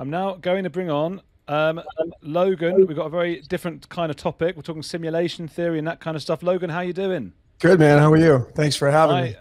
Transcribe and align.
I'm 0.00 0.08
now 0.08 0.32
going 0.32 0.64
to 0.64 0.70
bring 0.70 0.90
on 0.90 1.20
um, 1.46 1.82
Logan. 2.22 2.86
We've 2.86 2.96
got 2.96 3.04
a 3.04 3.10
very 3.10 3.42
different 3.42 3.86
kind 3.90 4.08
of 4.08 4.16
topic. 4.16 4.56
We're 4.56 4.62
talking 4.62 4.82
simulation 4.82 5.46
theory 5.46 5.78
and 5.78 5.86
that 5.86 6.00
kind 6.00 6.16
of 6.16 6.22
stuff. 6.22 6.42
Logan, 6.42 6.70
how 6.70 6.80
you 6.80 6.94
doing? 6.94 7.34
Good, 7.58 7.78
man. 7.80 7.98
How 7.98 8.10
are 8.10 8.16
you? 8.16 8.46
Thanks 8.54 8.76
for 8.76 8.90
having 8.90 9.16
I, 9.16 9.22
me. 9.22 9.36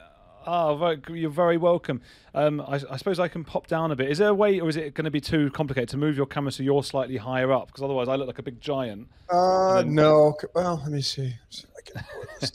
Oh, 0.46 0.76
very, 0.76 1.22
you're 1.22 1.30
very 1.30 1.56
welcome. 1.56 2.02
Um, 2.34 2.60
I, 2.60 2.82
I, 2.92 2.98
suppose 2.98 3.22
I 3.22 3.30
can 3.30 3.46
pop 3.46 3.68
down 3.68 3.92
a 3.92 3.96
bit. 3.96 4.12
Is 4.12 4.18
there 4.18 4.28
a 4.28 4.34
way, 4.34 4.60
or 4.60 4.68
is 4.68 4.76
it 4.76 4.96
going 4.96 5.06
to 5.06 5.12
be 5.12 5.22
too 5.22 5.50
complicated 5.52 5.88
to 5.90 5.98
move 5.98 6.18
your 6.18 6.26
camera 6.26 6.52
so 6.52 6.62
you're 6.62 6.84
slightly 6.84 7.16
higher 7.16 7.54
up? 7.54 7.68
Because 7.68 7.82
otherwise, 7.82 8.10
I 8.10 8.18
look 8.18 8.28
like 8.28 8.40
a 8.40 8.44
big 8.44 8.60
giant. 8.60 9.08
Uh, 9.30 9.76
then... 9.76 9.96
no. 9.96 10.36
Well, 10.54 10.82
let 10.84 10.92
me 10.92 11.02
see. 11.02 11.36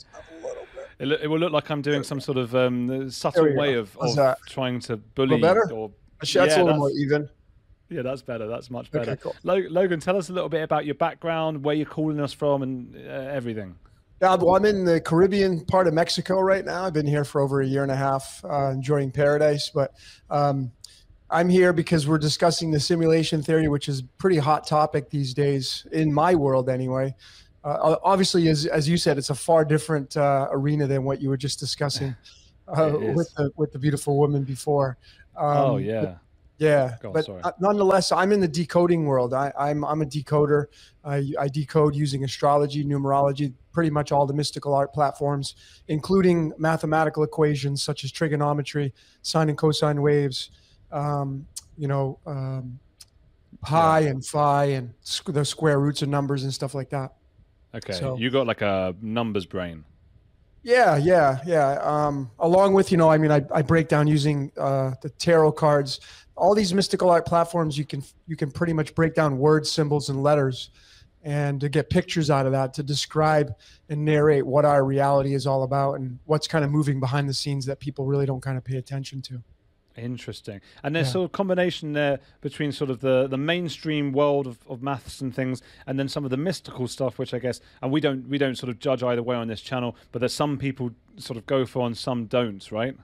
It, 0.97 1.11
it, 1.11 1.29
will 1.29 1.39
look 1.39 1.51
like 1.51 1.69
I'm 1.69 1.81
doing 1.81 2.03
some 2.03 2.21
sort 2.21 2.37
of 2.37 2.55
um, 2.55 3.09
subtle 3.09 3.53
way 3.53 3.73
of, 3.73 3.97
of 3.97 4.37
trying 4.47 4.79
to 4.79 4.95
bully. 4.95 5.41
better? 5.41 5.69
Or, 5.73 5.91
that's 6.21 6.33
yeah, 6.33 6.43
a 6.43 6.45
little 6.45 6.67
that's, 6.67 6.77
more 6.77 6.91
even. 6.91 7.29
Yeah, 7.95 8.01
that's 8.01 8.21
better. 8.21 8.45
That's 8.45 8.69
much 8.69 8.91
better. 8.91 9.11
Okay, 9.11 9.21
cool. 9.21 9.35
Logan, 9.43 10.01
tell 10.01 10.17
us 10.17 10.29
a 10.29 10.33
little 10.33 10.49
bit 10.49 10.63
about 10.63 10.85
your 10.85 10.95
background, 10.95 11.63
where 11.63 11.75
you're 11.75 11.85
calling 11.85 12.19
us 12.19 12.33
from, 12.33 12.61
and 12.61 12.93
uh, 12.93 13.09
everything. 13.09 13.75
Yeah, 14.21 14.35
well, 14.35 14.55
I'm 14.55 14.65
in 14.65 14.83
the 14.83 14.99
Caribbean 14.99 15.63
part 15.65 15.87
of 15.87 15.93
Mexico 15.93 16.41
right 16.41 16.65
now. 16.65 16.83
I've 16.83 16.93
been 16.93 17.07
here 17.07 17.23
for 17.23 17.39
over 17.39 17.61
a 17.61 17.65
year 17.65 17.83
and 17.83 17.91
a 17.91 17.95
half, 17.95 18.43
uh, 18.43 18.71
enjoying 18.71 19.11
paradise. 19.11 19.71
But 19.73 19.93
um, 20.29 20.73
I'm 21.29 21.47
here 21.47 21.71
because 21.71 22.05
we're 22.05 22.17
discussing 22.17 22.69
the 22.69 22.81
simulation 22.81 23.41
theory, 23.41 23.69
which 23.69 23.87
is 23.87 24.01
a 24.01 24.03
pretty 24.17 24.37
hot 24.37 24.67
topic 24.67 25.09
these 25.09 25.33
days 25.33 25.87
in 25.93 26.13
my 26.13 26.35
world, 26.35 26.69
anyway. 26.69 27.15
Uh, 27.63 27.95
obviously, 28.03 28.49
as, 28.49 28.65
as 28.65 28.89
you 28.89 28.97
said, 28.97 29.17
it's 29.17 29.29
a 29.29 29.35
far 29.35 29.63
different 29.63 30.17
uh, 30.17 30.49
arena 30.51 30.85
than 30.85 31.05
what 31.05 31.21
you 31.21 31.29
were 31.29 31.37
just 31.37 31.61
discussing 31.61 32.13
uh, 32.67 32.91
with 32.93 33.33
the 33.35 33.51
with 33.55 33.71
the 33.71 33.79
beautiful 33.79 34.17
woman 34.17 34.43
before. 34.43 34.97
Um, 35.37 35.57
oh 35.57 35.77
yeah. 35.77 36.15
Yeah, 36.57 36.95
on, 37.03 37.11
but 37.11 37.25
sorry. 37.25 37.41
nonetheless, 37.59 38.11
I'm 38.11 38.31
in 38.31 38.39
the 38.39 38.47
decoding 38.47 39.05
world. 39.05 39.33
I, 39.33 39.47
am 39.57 39.83
I'm, 39.83 39.85
I'm 39.85 40.01
a 40.01 40.05
decoder. 40.05 40.67
I, 41.03 41.31
I 41.39 41.47
decode 41.49 41.95
using 41.95 42.23
astrology, 42.23 42.85
numerology, 42.85 43.53
pretty 43.73 43.89
much 43.89 44.11
all 44.11 44.25
the 44.25 44.33
mystical 44.33 44.73
art 44.73 44.93
platforms, 44.93 45.55
including 45.89 46.53
mathematical 46.57 47.23
equations 47.23 47.83
such 47.83 48.05
as 48.05 48.11
trigonometry, 48.11 48.93
sine 49.21 49.49
and 49.49 49.57
cosine 49.57 50.01
waves, 50.01 50.51
um, 50.91 51.45
you 51.77 51.89
know, 51.89 52.19
um, 52.25 52.79
pi 53.61 53.99
yeah. 53.99 54.09
and 54.09 54.25
phi, 54.25 54.65
and 54.65 54.93
the 55.27 55.43
square 55.43 55.79
roots 55.79 56.01
of 56.01 56.09
numbers 56.09 56.43
and 56.43 56.53
stuff 56.53 56.73
like 56.73 56.89
that. 56.89 57.13
Okay, 57.75 57.93
so, 57.93 58.17
you 58.17 58.29
got 58.29 58.47
like 58.47 58.61
a 58.61 58.95
numbers 59.01 59.45
brain. 59.45 59.83
Yeah, 60.63 60.97
yeah, 60.97 61.39
yeah. 61.45 61.73
Um, 61.81 62.31
along 62.39 62.73
with, 62.73 62.91
you 62.91 62.97
know, 62.97 63.11
I 63.11 63.19
mean, 63.19 63.29
I, 63.29 63.43
I 63.53 63.61
break 63.61 63.87
down 63.87 64.07
using 64.07 64.51
uh, 64.57 64.93
the 65.01 65.09
tarot 65.09 65.51
cards, 65.51 65.99
all 66.35 66.53
these 66.53 66.73
mystical 66.73 67.09
art 67.09 67.25
platforms 67.25 67.77
you 67.77 67.85
can 67.85 68.03
you 68.27 68.35
can 68.35 68.51
pretty 68.51 68.73
much 68.73 68.93
break 68.95 69.13
down 69.13 69.37
words 69.37 69.71
symbols 69.71 70.09
and 70.09 70.21
letters 70.21 70.69
and 71.25 71.59
to 71.59 71.69
get 71.69 71.89
pictures 71.89 72.29
out 72.29 72.45
of 72.45 72.51
that 72.51 72.73
to 72.75 72.83
describe 72.83 73.55
and 73.89 74.05
narrate 74.05 74.45
what 74.45 74.63
our 74.63 74.85
reality 74.85 75.33
is 75.33 75.47
all 75.47 75.63
about 75.63 75.95
and 75.95 76.19
what's 76.25 76.47
kind 76.47 76.63
of 76.63 76.69
moving 76.69 76.99
behind 76.99 77.27
the 77.27 77.33
scenes 77.33 77.65
that 77.65 77.79
people 77.79 78.05
really 78.05 78.27
don't 78.27 78.41
kind 78.41 78.57
of 78.57 78.63
pay 78.63 78.77
attention 78.77 79.21
to. 79.23 79.41
Interesting. 79.97 80.61
And 80.83 80.95
there's 80.95 81.07
yeah. 81.07 81.13
sort 81.13 81.25
of 81.25 81.31
combination 81.31 81.93
there 81.93 82.19
between 82.41 82.71
sort 82.71 82.89
of 82.89 82.99
the 82.99 83.27
the 83.27 83.37
mainstream 83.37 84.11
world 84.11 84.45
of, 84.45 84.59
of 84.67 84.83
maths 84.83 85.21
and 85.21 85.33
things 85.33 85.61
and 85.87 85.97
then 85.97 86.07
some 86.07 86.25
of 86.25 86.31
the 86.31 86.37
mystical 86.37 86.85
stuff 86.87 87.17
which 87.17 87.33
i 87.33 87.39
guess 87.39 87.61
and 87.81 87.93
we 87.93 88.01
don't 88.01 88.27
we 88.27 88.37
don't 88.37 88.57
sort 88.57 88.69
of 88.69 88.77
judge 88.77 89.03
either 89.03 89.23
way 89.23 89.37
on 89.37 89.47
this 89.47 89.61
channel 89.61 89.95
but 90.11 90.19
there's 90.19 90.33
some 90.33 90.57
people 90.57 90.91
sort 91.15 91.37
of 91.37 91.45
go 91.45 91.65
for 91.65 91.87
and 91.87 91.97
some 91.97 92.25
don't 92.25 92.71
right 92.73 92.97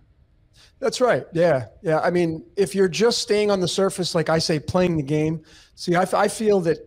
that's 0.80 1.00
right. 1.00 1.26
Yeah. 1.34 1.68
Yeah. 1.82 2.00
I 2.00 2.10
mean, 2.10 2.44
if 2.56 2.74
you're 2.74 2.90
just 2.90 3.20
staying 3.20 3.52
on 3.52 3.60
the 3.60 3.68
surface, 3.68 4.16
like 4.16 4.30
I 4.30 4.40
say, 4.40 4.60
playing 4.60 4.98
the 4.98 5.04
game, 5.04 5.44
see, 5.76 5.96
I, 5.96 6.06
I 6.14 6.28
feel 6.28 6.60
that 6.62 6.78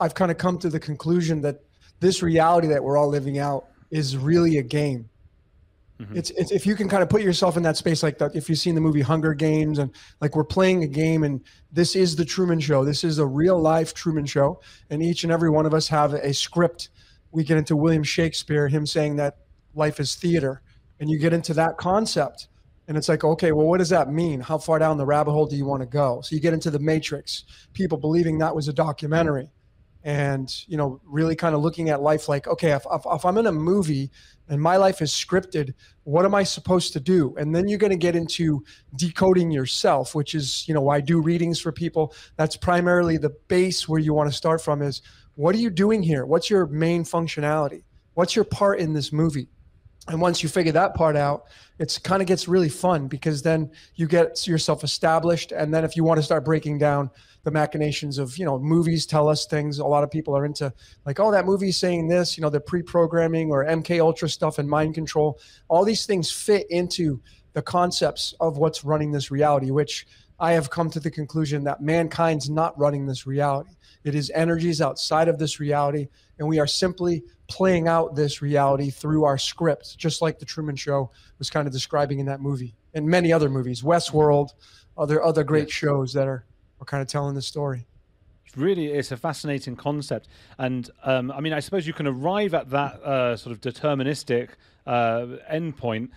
I've 0.00 0.14
kind 0.14 0.30
of 0.30 0.38
come 0.38 0.58
to 0.58 0.68
the 0.68 0.80
conclusion 0.80 1.40
that 1.42 1.60
this 2.00 2.22
reality 2.22 2.68
that 2.68 2.82
we're 2.82 2.96
all 2.96 3.08
living 3.08 3.38
out 3.38 3.66
is 3.90 4.16
really 4.16 4.58
a 4.58 4.62
game. 4.62 5.08
Mm-hmm. 6.00 6.16
It's, 6.16 6.30
it's 6.30 6.50
if 6.50 6.66
you 6.66 6.76
can 6.76 6.88
kind 6.88 7.02
of 7.02 7.08
put 7.08 7.22
yourself 7.22 7.56
in 7.56 7.62
that 7.62 7.76
space 7.76 8.02
like 8.02 8.18
that. 8.18 8.34
If 8.34 8.48
you've 8.48 8.58
seen 8.58 8.74
the 8.74 8.80
movie 8.80 9.00
Hunger 9.00 9.32
Games 9.32 9.78
and 9.78 9.90
like 10.20 10.36
we're 10.36 10.44
playing 10.44 10.84
a 10.84 10.86
game 10.86 11.24
and 11.24 11.40
this 11.72 11.96
is 11.96 12.16
the 12.16 12.24
Truman 12.24 12.60
Show. 12.60 12.84
This 12.84 13.04
is 13.04 13.18
a 13.18 13.26
real 13.26 13.58
life 13.58 13.94
Truman 13.94 14.26
Show, 14.26 14.60
and 14.90 15.02
each 15.02 15.24
and 15.24 15.32
every 15.32 15.50
one 15.50 15.66
of 15.66 15.74
us 15.74 15.88
have 15.88 16.14
a 16.14 16.34
script. 16.34 16.90
We 17.32 17.44
get 17.44 17.58
into 17.58 17.76
William 17.76 18.02
Shakespeare, 18.02 18.68
him 18.68 18.86
saying 18.86 19.16
that 19.16 19.38
life 19.74 20.00
is 20.00 20.14
theater, 20.14 20.62
and 21.00 21.10
you 21.10 21.18
get 21.18 21.32
into 21.32 21.54
that 21.54 21.76
concept 21.76 22.48
and 22.88 22.96
it's 22.96 23.08
like, 23.08 23.24
okay, 23.24 23.52
well, 23.52 23.66
what 23.66 23.78
does 23.78 23.88
that 23.88 24.12
mean? 24.12 24.40
How 24.40 24.58
far 24.58 24.78
down 24.78 24.96
the 24.96 25.06
rabbit 25.06 25.32
hole 25.32 25.46
do 25.46 25.56
you 25.56 25.66
want 25.66 25.82
to 25.82 25.86
go? 25.86 26.20
So 26.20 26.34
you 26.34 26.40
get 26.40 26.54
into 26.54 26.70
the 26.70 26.78
Matrix, 26.78 27.44
people 27.72 27.98
believing 27.98 28.38
that 28.38 28.54
was 28.54 28.68
a 28.68 28.72
documentary, 28.72 29.50
and 30.04 30.54
you 30.68 30.76
know, 30.76 31.00
really 31.04 31.34
kind 31.34 31.56
of 31.56 31.62
looking 31.62 31.90
at 31.90 32.00
life 32.00 32.28
like, 32.28 32.46
okay, 32.46 32.70
if, 32.70 32.86
if, 32.92 33.02
if 33.04 33.24
I'm 33.24 33.38
in 33.38 33.46
a 33.46 33.52
movie 33.52 34.12
and 34.48 34.62
my 34.62 34.76
life 34.76 35.02
is 35.02 35.10
scripted, 35.10 35.74
what 36.04 36.24
am 36.24 36.32
I 36.32 36.44
supposed 36.44 36.92
to 36.92 37.00
do? 37.00 37.34
And 37.36 37.52
then 37.52 37.66
you're 37.66 37.78
going 37.78 37.90
to 37.90 37.96
get 37.96 38.14
into 38.14 38.62
decoding 38.94 39.50
yourself, 39.50 40.14
which 40.14 40.36
is, 40.36 40.66
you 40.68 40.74
know, 40.74 40.80
why 40.80 40.98
I 40.98 41.00
do 41.00 41.20
readings 41.20 41.60
for 41.60 41.72
people. 41.72 42.14
That's 42.36 42.56
primarily 42.56 43.16
the 43.16 43.34
base 43.48 43.88
where 43.88 43.98
you 43.98 44.14
want 44.14 44.30
to 44.30 44.36
start 44.36 44.62
from. 44.62 44.80
Is 44.80 45.02
what 45.34 45.56
are 45.56 45.58
you 45.58 45.70
doing 45.70 46.04
here? 46.04 46.24
What's 46.24 46.48
your 46.48 46.66
main 46.68 47.02
functionality? 47.02 47.82
What's 48.14 48.36
your 48.36 48.44
part 48.44 48.78
in 48.78 48.92
this 48.92 49.12
movie? 49.12 49.48
And 50.08 50.20
once 50.20 50.42
you 50.42 50.48
figure 50.48 50.72
that 50.72 50.94
part 50.94 51.16
out, 51.16 51.46
it's 51.78 51.98
kind 51.98 52.22
of 52.22 52.28
gets 52.28 52.46
really 52.46 52.68
fun 52.68 53.08
because 53.08 53.42
then 53.42 53.70
you 53.96 54.06
get 54.06 54.46
yourself 54.46 54.84
established. 54.84 55.52
And 55.52 55.74
then 55.74 55.84
if 55.84 55.96
you 55.96 56.04
want 56.04 56.18
to 56.18 56.22
start 56.22 56.44
breaking 56.44 56.78
down 56.78 57.10
the 57.42 57.50
machinations 57.50 58.18
of, 58.18 58.36
you 58.38 58.44
know, 58.44 58.58
movies 58.58 59.06
tell 59.06 59.28
us 59.28 59.46
things. 59.46 59.78
A 59.78 59.84
lot 59.84 60.04
of 60.04 60.10
people 60.10 60.36
are 60.36 60.44
into 60.44 60.72
like, 61.04 61.20
oh, 61.20 61.30
that 61.30 61.44
movie's 61.44 61.76
saying 61.76 62.08
this, 62.08 62.36
you 62.36 62.42
know, 62.42 62.50
the 62.50 62.60
pre-programming 62.60 63.50
or 63.50 63.64
MK 63.64 64.00
Ultra 64.00 64.28
stuff 64.28 64.58
and 64.58 64.68
mind 64.68 64.94
control. 64.94 65.38
All 65.68 65.84
these 65.84 66.06
things 66.06 66.30
fit 66.30 66.66
into 66.70 67.20
the 67.52 67.62
concepts 67.62 68.34
of 68.40 68.58
what's 68.58 68.84
running 68.84 69.12
this 69.12 69.30
reality, 69.30 69.70
which 69.70 70.06
I 70.38 70.52
have 70.52 70.70
come 70.70 70.90
to 70.90 71.00
the 71.00 71.10
conclusion 71.10 71.64
that 71.64 71.80
mankind's 71.80 72.50
not 72.50 72.78
running 72.78 73.06
this 73.06 73.26
reality. 73.26 73.70
It 74.04 74.14
is 74.14 74.30
energies 74.34 74.80
outside 74.80 75.28
of 75.28 75.38
this 75.38 75.58
reality, 75.58 76.08
and 76.38 76.46
we 76.46 76.58
are 76.58 76.66
simply 76.66 77.22
playing 77.48 77.88
out 77.88 78.14
this 78.14 78.42
reality 78.42 78.90
through 78.90 79.24
our 79.24 79.38
scripts, 79.38 79.94
just 79.94 80.22
like 80.22 80.38
the 80.38 80.44
Truman 80.44 80.76
Show 80.76 81.10
was 81.38 81.50
kind 81.50 81.66
of 81.66 81.72
describing 81.72 82.18
in 82.18 82.26
that 82.26 82.40
movie, 82.40 82.74
and 82.94 83.06
many 83.06 83.32
other 83.32 83.48
movies, 83.48 83.82
Westworld, 83.82 84.50
other 84.96 85.22
other 85.22 85.44
great 85.44 85.70
shows 85.70 86.12
that 86.12 86.26
are 86.26 86.44
are 86.80 86.84
kind 86.84 87.02
of 87.02 87.08
telling 87.08 87.34
the 87.34 87.42
story. 87.42 87.86
Really, 88.56 88.86
it's 88.86 89.12
a 89.12 89.16
fascinating 89.16 89.76
concept, 89.76 90.28
and 90.58 90.90
um, 91.04 91.30
I 91.30 91.40
mean, 91.40 91.52
I 91.52 91.60
suppose 91.60 91.86
you 91.86 91.92
can 91.92 92.06
arrive 92.06 92.54
at 92.54 92.70
that 92.70 92.94
uh, 93.02 93.36
sort 93.36 93.52
of 93.52 93.60
deterministic 93.60 94.50
uh, 94.86 95.26
endpoint 95.52 96.08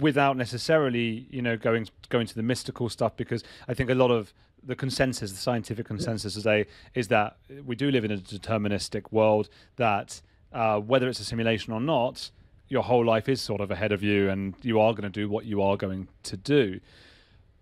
without 0.00 0.36
necessarily, 0.36 1.28
you 1.30 1.40
know, 1.40 1.56
going 1.56 1.88
going 2.08 2.26
to 2.26 2.34
the 2.34 2.42
mystical 2.42 2.88
stuff, 2.88 3.16
because 3.16 3.44
I 3.68 3.74
think 3.74 3.90
a 3.90 3.94
lot 3.94 4.10
of 4.10 4.34
the 4.64 4.74
consensus, 4.74 5.30
the 5.30 5.38
scientific 5.38 5.86
consensus 5.86 6.34
today, 6.34 6.66
is 6.94 7.06
that 7.08 7.36
we 7.64 7.76
do 7.76 7.92
live 7.92 8.04
in 8.04 8.10
a 8.10 8.16
deterministic 8.16 9.12
world. 9.12 9.48
That 9.76 10.20
uh, 10.52 10.78
whether 10.80 11.08
it's 11.08 11.20
a 11.20 11.24
simulation 11.24 11.72
or 11.72 11.80
not, 11.80 12.30
your 12.68 12.82
whole 12.82 13.04
life 13.04 13.28
is 13.28 13.40
sort 13.40 13.60
of 13.60 13.70
ahead 13.70 13.92
of 13.92 14.02
you, 14.02 14.28
and 14.28 14.54
you 14.62 14.80
are 14.80 14.92
going 14.92 15.10
to 15.10 15.20
do 15.20 15.28
what 15.28 15.44
you 15.44 15.62
are 15.62 15.76
going 15.76 16.08
to 16.24 16.36
do. 16.36 16.80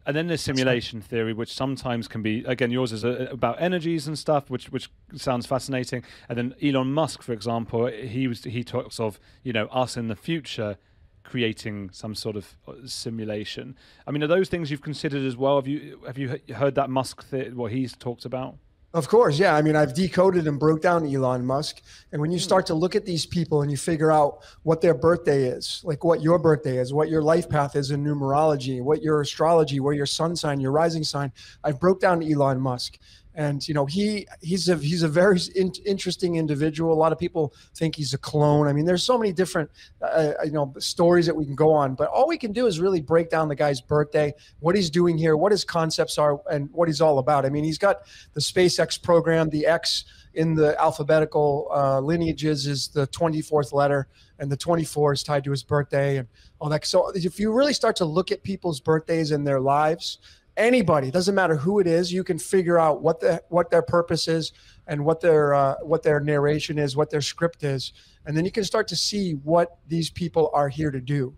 And 0.05 0.15
then 0.15 0.29
there's 0.29 0.41
simulation 0.41 1.01
theory, 1.01 1.33
which 1.33 1.53
sometimes 1.53 2.07
can 2.07 2.23
be 2.23 2.45
again 2.47 2.71
yours 2.71 2.93
is 2.93 3.03
a, 3.03 3.29
about 3.31 3.61
energies 3.61 4.07
and 4.07 4.17
stuff, 4.17 4.49
which 4.49 4.71
which 4.71 4.89
sounds 5.17 5.47
fascinating. 5.47 6.05
And 6.29 6.39
then 6.39 6.55
Elon 6.63 6.93
Musk, 6.93 7.23
for 7.23 7.33
example, 7.33 7.87
he 7.87 8.29
was 8.29 8.45
he 8.45 8.63
talks 8.63 9.01
of 9.01 9.19
you 9.43 9.53
know 9.53 9.67
us 9.67 9.97
in 9.97 10.07
the 10.07 10.15
future 10.15 10.79
creating 11.25 11.91
some 11.93 12.15
sort 12.15 12.37
of 12.37 12.57
uh, 12.69 12.75
simulation. 12.85 13.77
I 14.07 14.13
mean, 14.13 14.23
are 14.23 14.29
those 14.29 14.49
things 14.49 14.71
you've 14.71 14.81
considered 14.81 15.25
as 15.25 15.37
well? 15.37 15.57
Have 15.57 15.67
you 15.67 16.01
have 16.07 16.19
you 16.19 16.39
heard 16.55 16.77
that 16.77 16.89
Musk 16.89 17.29
th- 17.31 17.53
what 17.53 17.73
he's 17.73 17.97
talked 17.97 18.25
about? 18.25 18.57
Of 18.97 19.09
course, 19.09 19.39
yeah. 19.39 19.55
I 19.55 19.61
mean, 19.61 19.77
I've 19.77 19.93
decoded 19.93 20.49
and 20.49 20.59
broke 20.59 20.81
down 20.81 21.07
Elon 21.07 21.45
Musk. 21.45 21.83
And 22.13 22.21
when 22.23 22.31
you 22.31 22.39
hmm. 22.39 22.45
start 22.45 22.65
to 22.69 22.75
look 22.75 22.97
at 22.97 23.05
these 23.05 23.27
people 23.27 23.61
and 23.61 23.71
you 23.71 23.77
figure 23.77 24.11
out 24.11 24.39
what 24.63 24.81
their 24.81 24.95
birthday 24.95 25.45
is, 25.45 25.83
like 25.85 26.03
what 26.03 26.23
your 26.23 26.39
birthday 26.39 26.79
is, 26.79 26.95
what 26.95 27.11
your 27.11 27.21
life 27.21 27.47
path 27.47 27.77
is 27.77 27.91
in 27.91 28.03
numerology, 28.03 28.81
what 28.81 29.03
your 29.03 29.21
astrology, 29.21 29.81
where 29.81 29.93
your 29.93 30.07
sun 30.07 30.35
sign, 30.35 30.61
your 30.61 30.73
rising 30.73 31.05
sign, 31.05 31.31
I've 31.63 31.79
broke 31.79 32.01
down 32.01 32.23
Elon 32.23 32.59
Musk 32.59 32.99
and 33.37 33.69
you 33.69 33.75
know 33.75 33.85
he 33.85 34.27
he's 34.41 34.69
a 34.69 34.77
he's 34.77 35.03
a 35.03 35.09
very 35.09 35.39
in, 35.55 35.71
interesting 35.85 36.37
individual. 36.37 36.93
A 36.93 36.95
lot 36.95 37.13
of 37.13 37.19
people 37.19 37.55
think 37.75 37.95
he's 37.95 38.15
a 38.15 38.19
clone. 38.19 38.67
I 38.67 38.73
mean, 38.73 38.87
there's 38.87 39.05
so 39.05 39.19
many 39.19 39.33
different 39.33 39.71
uh, 40.03 40.07
uh, 40.07 40.33
you 40.45 40.53
know 40.53 40.75
stories 40.79 41.27
that 41.27 41.37
we 41.37 41.45
can 41.45 41.55
go 41.55 41.71
on, 41.73 41.95
but 41.95 42.09
all 42.09 42.27
we 42.27 42.39
can 42.39 42.53
do 42.53 42.67
is 42.67 42.81
really 42.81 43.01
break 43.01 43.31
down 43.31 43.49
the 43.49 43.55
guy's 43.55 43.81
birthday, 43.81 44.35
what 44.61 44.75
he's 44.75 44.91
doing 44.91 45.19
here, 45.19 45.37
what 45.37 45.53
his 45.53 45.65
concepts 45.65 46.19
are, 46.19 46.41
and 46.51 46.71
what 46.73 46.89
he's 46.89 47.01
all 47.01 47.19
about. 47.19 47.45
I 47.45 47.51
mean, 47.51 47.63
he's 47.63 47.79
got 47.79 48.03
the 48.33 48.41
SpaceX 48.41 49.01
program, 49.01 49.51
the 49.51 49.67
X 49.67 50.05
in 50.35 50.55
the 50.55 50.79
alphabetical 50.81 51.69
uh, 51.73 52.01
lineages 52.01 52.67
is 52.67 52.89
the 52.89 53.07
24th 53.09 53.73
letter, 53.73 54.07
and 54.39 54.51
the 54.51 54.57
24 54.57 55.15
is 55.15 55.23
tied 55.23 55.45
to 55.45 55.51
his 55.51 55.63
birthday 55.63 56.19
and 56.19 56.29
all 56.59 56.69
that. 56.69 56.87
So 56.87 57.11
if 57.11 57.41
you 57.41 57.53
really 57.53 57.73
start 57.73 57.97
to 57.97 58.05
look 58.05 58.31
at 58.33 58.43
people's 58.43 58.81
birthdays 58.81 59.31
and 59.31 59.47
their 59.47 59.61
lives 59.61 60.19
anybody 60.57 61.09
it 61.09 61.13
doesn't 61.13 61.35
matter 61.35 61.57
who 61.57 61.81
it 61.81 61.87
is 61.87 62.13
you 62.13 62.25
can 62.25 62.39
figure 62.39 62.79
out 62.79 63.03
what 63.03 63.21
the 63.21 63.43
what 63.49 63.71
their 63.71 63.83
purpose 63.83 64.27
is 64.27 64.53
and 64.87 65.05
what 65.05 65.21
their 65.21 65.55
uh, 65.55 65.75
what 65.83 66.03
their 66.03 66.21
narration 66.21 66.79
is 66.79 66.97
what 66.97 67.11
their 67.11 67.21
script 67.21 67.65
is. 67.65 67.93
And 68.25 68.37
then 68.37 68.45
you 68.45 68.51
can 68.51 68.65
start 68.65 68.89
to 68.89 68.97
see 68.97 69.33
what 69.33 69.79
these 69.87 70.11
people 70.11 70.51
are 70.53 70.69
here 70.69 70.91
to 70.91 71.01
do. 71.01 71.35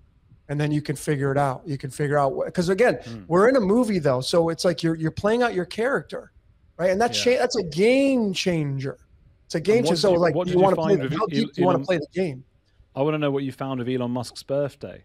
And 0.50 0.58
then 0.58 0.70
you 0.72 0.80
can 0.80 0.96
figure 0.96 1.30
it 1.30 1.36
out. 1.36 1.62
You 1.66 1.76
can 1.76 1.90
figure 1.90 2.18
out 2.18 2.34
what 2.34 2.46
because 2.46 2.68
again 2.68 2.96
mm. 2.96 3.24
we're 3.28 3.48
in 3.48 3.56
a 3.56 3.60
movie 3.60 3.98
though 3.98 4.20
so 4.20 4.48
it's 4.48 4.64
like 4.64 4.82
you're 4.82 4.94
you're 4.94 5.10
playing 5.10 5.42
out 5.42 5.54
your 5.54 5.66
character 5.66 6.32
right? 6.78 6.90
And 6.90 7.00
that's 7.00 7.24
yeah. 7.26 7.34
cha- 7.34 7.40
that's 7.40 7.56
a 7.56 7.64
game 7.64 8.32
changer. 8.32 8.98
It's 9.46 9.54
a 9.54 9.60
game 9.60 9.84
changer. 9.84 9.96
so 9.96 10.12
you, 10.12 10.18
like 10.18 10.34
you, 10.34 10.44
you 10.46 10.58
want 10.58 10.76
to 10.76 10.80
play 10.80 10.96
the, 10.96 11.14
how 11.16 11.26
deep 11.26 11.52
do 11.52 11.60
you 11.60 11.66
want 11.66 11.78
to 11.78 11.84
play 11.84 11.98
the 11.98 12.06
game? 12.12 12.44
I 12.94 13.02
want 13.02 13.14
to 13.14 13.18
know 13.18 13.30
what 13.30 13.44
you 13.44 13.52
found 13.52 13.80
of 13.80 13.88
elon 13.88 14.10
musk's 14.10 14.42
birthday 14.42 15.04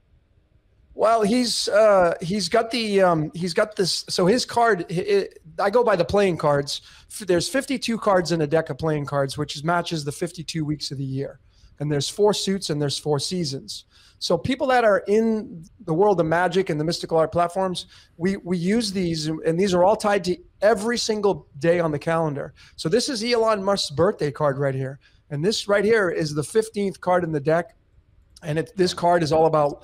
well, 0.95 1.23
he's 1.23 1.67
uh, 1.69 2.15
he's 2.21 2.49
got 2.49 2.69
the 2.69 3.01
um, 3.01 3.31
he's 3.33 3.53
got 3.53 3.75
this. 3.75 4.05
So 4.09 4.27
his 4.27 4.45
card, 4.45 4.85
it, 4.89 5.39
I 5.59 5.69
go 5.69 5.83
by 5.83 5.95
the 5.95 6.05
playing 6.05 6.37
cards. 6.37 6.81
There's 7.19 7.49
52 7.49 7.97
cards 7.97 8.31
in 8.31 8.41
a 8.41 8.47
deck 8.47 8.69
of 8.69 8.77
playing 8.77 9.05
cards, 9.05 9.37
which 9.37 9.63
matches 9.63 10.03
the 10.03 10.11
52 10.11 10.63
weeks 10.63 10.91
of 10.91 10.97
the 10.97 11.03
year. 11.03 11.39
And 11.79 11.91
there's 11.91 12.07
four 12.07 12.33
suits 12.33 12.69
and 12.69 12.81
there's 12.81 12.97
four 12.97 13.19
seasons. 13.19 13.85
So 14.19 14.37
people 14.37 14.67
that 14.67 14.85
are 14.85 15.03
in 15.07 15.65
the 15.85 15.93
world 15.93 16.19
of 16.19 16.27
magic 16.27 16.69
and 16.69 16.79
the 16.79 16.85
mystical 16.85 17.17
art 17.17 17.31
platforms, 17.31 17.87
we 18.17 18.37
we 18.37 18.57
use 18.57 18.91
these, 18.91 19.27
and 19.27 19.59
these 19.59 19.73
are 19.73 19.83
all 19.83 19.95
tied 19.95 20.23
to 20.25 20.37
every 20.61 20.97
single 20.97 21.47
day 21.57 21.79
on 21.79 21.91
the 21.91 21.99
calendar. 21.99 22.53
So 22.75 22.87
this 22.87 23.09
is 23.09 23.23
Elon 23.23 23.63
Musk's 23.63 23.89
birthday 23.89 24.31
card 24.31 24.59
right 24.59 24.75
here, 24.75 24.99
and 25.31 25.43
this 25.43 25.67
right 25.67 25.83
here 25.83 26.09
is 26.09 26.33
the 26.33 26.41
15th 26.41 26.99
card 26.99 27.23
in 27.23 27.31
the 27.31 27.39
deck, 27.39 27.75
and 28.43 28.59
it, 28.59 28.71
this 28.77 28.93
card 28.93 29.23
is 29.23 29.33
all 29.33 29.45
about 29.45 29.83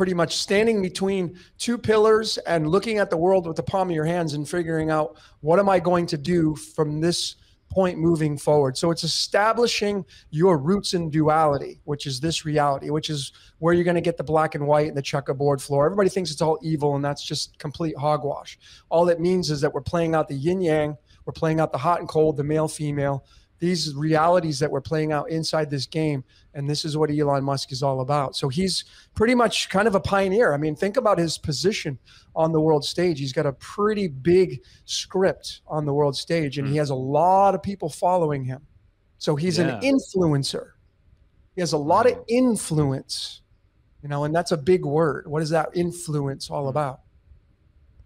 pretty 0.00 0.14
much 0.14 0.38
standing 0.38 0.80
between 0.80 1.38
two 1.58 1.76
pillars 1.76 2.38
and 2.46 2.66
looking 2.66 2.96
at 2.96 3.10
the 3.10 3.16
world 3.18 3.46
with 3.46 3.54
the 3.54 3.62
palm 3.62 3.90
of 3.90 3.94
your 3.94 4.06
hands 4.06 4.32
and 4.32 4.48
figuring 4.48 4.88
out 4.88 5.18
what 5.42 5.58
am 5.58 5.68
I 5.68 5.78
going 5.78 6.06
to 6.06 6.16
do 6.16 6.56
from 6.56 7.02
this 7.02 7.36
point 7.68 7.98
moving 7.98 8.38
forward. 8.38 8.78
So 8.78 8.90
it's 8.90 9.04
establishing 9.04 10.06
your 10.30 10.56
roots 10.56 10.94
in 10.94 11.10
duality, 11.10 11.80
which 11.84 12.06
is 12.06 12.18
this 12.18 12.46
reality, 12.46 12.88
which 12.88 13.10
is 13.10 13.32
where 13.58 13.74
you're 13.74 13.84
going 13.84 13.94
to 13.94 14.00
get 14.00 14.16
the 14.16 14.24
black 14.24 14.54
and 14.54 14.66
white 14.66 14.88
and 14.88 14.96
the 14.96 15.02
checkerboard 15.02 15.60
floor. 15.60 15.84
Everybody 15.84 16.08
thinks 16.08 16.30
it's 16.30 16.40
all 16.40 16.58
evil, 16.62 16.96
and 16.96 17.04
that's 17.04 17.22
just 17.22 17.58
complete 17.58 17.94
hogwash. 17.98 18.58
All 18.88 19.06
it 19.10 19.20
means 19.20 19.50
is 19.50 19.60
that 19.60 19.74
we're 19.74 19.82
playing 19.82 20.14
out 20.14 20.28
the 20.28 20.34
yin 20.34 20.62
yang, 20.62 20.96
we're 21.26 21.34
playing 21.34 21.60
out 21.60 21.72
the 21.72 21.78
hot 21.78 22.00
and 22.00 22.08
cold, 22.08 22.38
the 22.38 22.42
male 22.42 22.68
female, 22.68 23.26
these 23.60 23.94
realities 23.94 24.58
that 24.58 24.70
we're 24.70 24.80
playing 24.80 25.12
out 25.12 25.30
inside 25.30 25.70
this 25.70 25.86
game. 25.86 26.24
And 26.54 26.68
this 26.68 26.84
is 26.84 26.96
what 26.96 27.10
Elon 27.10 27.44
Musk 27.44 27.70
is 27.70 27.82
all 27.82 28.00
about. 28.00 28.34
So 28.34 28.48
he's 28.48 28.84
pretty 29.14 29.34
much 29.34 29.68
kind 29.68 29.86
of 29.86 29.94
a 29.94 30.00
pioneer. 30.00 30.52
I 30.52 30.56
mean, 30.56 30.74
think 30.74 30.96
about 30.96 31.18
his 31.18 31.38
position 31.38 31.98
on 32.34 32.50
the 32.50 32.60
world 32.60 32.84
stage. 32.84 33.20
He's 33.20 33.32
got 33.32 33.46
a 33.46 33.52
pretty 33.52 34.08
big 34.08 34.62
script 34.86 35.60
on 35.68 35.84
the 35.84 35.92
world 35.92 36.16
stage, 36.16 36.58
and 36.58 36.66
he 36.66 36.74
mm. 36.74 36.78
has 36.78 36.90
a 36.90 36.94
lot 36.94 37.54
of 37.54 37.62
people 37.62 37.88
following 37.88 38.42
him. 38.42 38.66
So 39.18 39.36
he's 39.36 39.58
yeah. 39.58 39.78
an 39.78 39.82
influencer. 39.82 40.70
He 41.54 41.60
has 41.60 41.74
a 41.74 41.78
lot 41.78 42.10
of 42.10 42.18
influence, 42.26 43.42
you 44.02 44.08
know, 44.08 44.24
and 44.24 44.34
that's 44.34 44.52
a 44.52 44.56
big 44.56 44.84
word. 44.84 45.26
What 45.26 45.42
is 45.42 45.50
that 45.50 45.68
influence 45.74 46.50
all 46.50 46.66
mm. 46.66 46.70
about? 46.70 47.00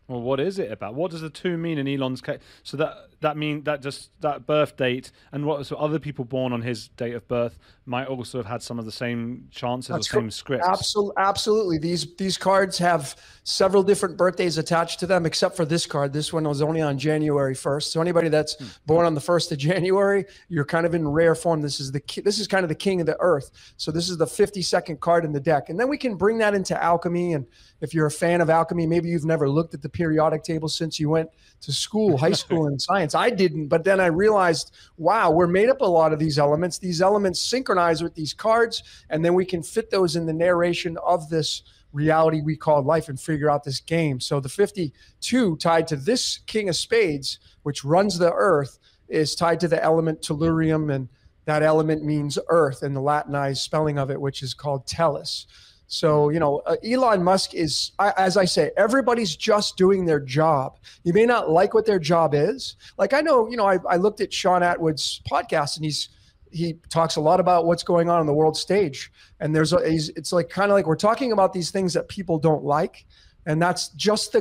Well, 0.09 0.21
what 0.21 0.39
is 0.39 0.59
it 0.59 0.71
about? 0.71 0.95
What 0.95 1.13
does 1.13 1.23
the 1.23 1.31
two 1.31 1.57
mean 1.57 1.79
in 1.79 1.89
Elon's 1.89 2.21
case? 2.21 2.41
So 2.63 2.77
that 2.77 3.09
that 3.25 3.39
mean 3.39 3.65
that 3.65 3.81
just 3.81 4.11
that 4.21 4.47
birth 4.47 4.77
date 4.77 5.11
and 5.33 5.47
what 5.47 5.65
so 5.65 5.77
other 5.77 5.99
people 5.99 6.27
born 6.27 6.53
on 6.53 6.61
his 6.61 6.89
date 6.89 7.15
of 7.15 7.27
birth 7.27 7.59
might 7.87 8.07
also 8.07 8.39
have 8.39 8.47
had 8.47 8.63
some 8.63 8.79
of 8.79 8.85
the 8.85 8.93
same 8.93 9.49
chances 9.51 9.89
That's 9.89 10.09
or 10.15 10.21
same 10.21 10.31
scripts. 10.31 10.67
Absolutely, 10.67 11.15
absolutely. 11.19 11.79
These 11.79 12.15
these 12.17 12.37
cards 12.37 12.77
have 12.79 13.17
several 13.45 13.83
different 13.83 14.17
birthdays 14.17 14.59
attached 14.59 15.01
to 15.01 15.07
them, 15.07 15.25
except 15.27 15.57
for 15.57 15.65
this 15.65 15.87
card. 15.87 16.13
This 16.13 16.33
one 16.33 16.45
was 16.45 16.63
only 16.63 16.83
on 16.83 16.99
January 16.99 17.55
first. 17.55 17.93
So 17.93 18.01
anybody 18.01 18.29
that's 18.29 18.57
hmm. 18.57 18.67
born 18.87 19.07
on 19.07 19.15
the 19.15 19.21
first 19.21 19.53
of 19.53 19.59
January, 19.59 20.25
you're 20.49 20.65
kind 20.65 20.85
of 20.85 20.95
in 20.95 21.07
rare 21.07 21.35
form. 21.35 21.63
This 21.63 21.81
is 21.81 21.93
the 21.93 22.03
this 22.23 22.39
is 22.39 22.47
kind 22.47 22.63
of 22.63 22.69
the 22.69 22.75
king 22.75 23.01
of 23.01 23.07
the 23.07 23.17
earth. 23.21 23.51
So 23.77 23.91
this 23.91 24.09
is 24.11 24.19
the 24.19 24.27
52nd 24.27 25.01
card 25.01 25.25
in 25.25 25.33
the 25.33 25.41
deck, 25.41 25.71
and 25.71 25.81
then 25.81 25.89
we 25.89 25.99
can 25.99 26.15
bring 26.17 26.39
that 26.39 26.55
into 26.55 26.81
alchemy. 26.83 27.33
And 27.33 27.47
if 27.81 27.95
you're 27.95 28.07
a 28.07 28.11
fan 28.11 28.41
of 28.41 28.51
alchemy, 28.51 28.87
maybe 28.87 29.09
you've 29.09 29.25
never 29.25 29.49
looked 29.49 29.75
at 29.75 29.83
the 29.83 29.89
periodic 29.89 30.43
table 30.43 30.69
since 30.69 31.01
you 31.01 31.09
went 31.09 31.31
to 31.63 31.73
school, 31.73 32.17
high 32.17 32.33
school 32.33 32.67
in 32.69 32.79
science. 32.79 33.14
I 33.15 33.31
didn't, 33.31 33.69
but 33.69 33.85
then 33.85 34.01
I 34.01 34.07
realized, 34.07 34.75
wow, 34.97 35.31
we're 35.31 35.47
made 35.47 35.69
up 35.69 35.81
a 35.81 35.87
lot 35.87 36.13
of 36.13 36.19
these 36.19 36.39
elements. 36.39 36.79
These 36.79 37.01
elements 37.03 37.41
synchronize 37.41 38.03
with 38.03 38.15
these 38.15 38.33
cards, 38.33 38.83
and 39.11 39.25
then 39.25 39.35
we 39.35 39.45
can 39.45 39.63
fit 39.63 39.91
those 39.91 40.17
in 40.17 40.27
the 40.27 40.33
narration 40.33 40.97
of 41.05 41.29
this 41.29 41.63
reality 41.93 42.43
we 42.43 42.57
call 42.57 42.83
life 42.83 43.09
and 43.09 43.21
figure 43.21 43.51
out 43.51 43.65
this 43.65 43.81
game. 43.81 44.21
So 44.21 44.41
the 44.41 44.49
52 44.49 45.57
tied 45.57 45.87
to 45.89 45.97
this 45.97 46.39
King 46.47 46.69
of 46.69 46.77
Spades, 46.77 47.39
which 47.63 47.85
runs 47.85 48.19
the 48.19 48.33
earth, 48.33 48.79
is 49.09 49.35
tied 49.35 49.61
to 49.61 49.69
the 49.69 49.83
element 49.83 50.21
tellurium, 50.21 50.93
and 50.93 51.09
that 51.45 51.63
element 51.63 52.05
means 52.05 52.39
earth 52.49 52.83
in 52.83 52.95
the 52.95 53.01
Latinized 53.01 53.63
spelling 53.63 53.99
of 53.99 54.11
it, 54.11 54.21
which 54.21 54.43
is 54.43 54.55
called 54.55 54.87
tellus. 54.87 55.47
So, 55.95 56.29
you 56.31 56.41
know, 56.41 56.59
uh, 56.67 56.75
Elon 56.85 57.23
Musk 57.23 57.55
is, 57.55 57.93
as 58.01 58.37
I 58.37 58.47
say, 58.47 58.73
everybody's 58.77 59.37
just 59.37 59.77
doing 59.77 60.05
their 60.05 60.19
job. 60.19 60.79
You 61.05 61.13
may 61.13 61.25
not 61.25 61.51
like 61.51 61.73
what 61.73 61.87
their 61.87 62.01
job 62.01 62.35
is. 62.35 62.75
Like 62.99 63.13
I 63.13 63.21
know, 63.21 63.49
you 63.49 63.57
know, 63.57 63.67
I, 63.67 63.79
I 63.89 63.95
looked 63.95 64.21
at 64.21 64.33
Shaun 64.33 64.63
Attwood's 64.63 65.21
podcast 65.31 65.77
and 65.77 65.85
he's, 65.85 66.09
he 66.51 66.81
talks 66.89 67.15
a 67.15 67.21
lot 67.21 67.39
about 67.39 67.67
what's 67.67 67.85
going 67.85 68.11
on 68.11 68.19
on 68.19 68.27
the 68.27 68.35
world 68.35 68.57
stage. 68.57 69.13
And 69.39 69.55
there's 69.55 69.73
a, 69.73 69.77
it's 69.77 70.33
like 70.33 70.49
kind 70.49 70.73
of 70.73 70.75
like 70.75 70.89
we're 70.89 70.97
talking 70.97 71.31
about 71.31 71.53
these 71.53 71.71
things 71.71 71.93
that 71.93 72.09
people 72.09 72.41
don't 72.41 72.65
like. 72.65 73.07
And 73.47 73.63
that's 73.63 73.91
just 73.91 74.33
the 74.33 74.41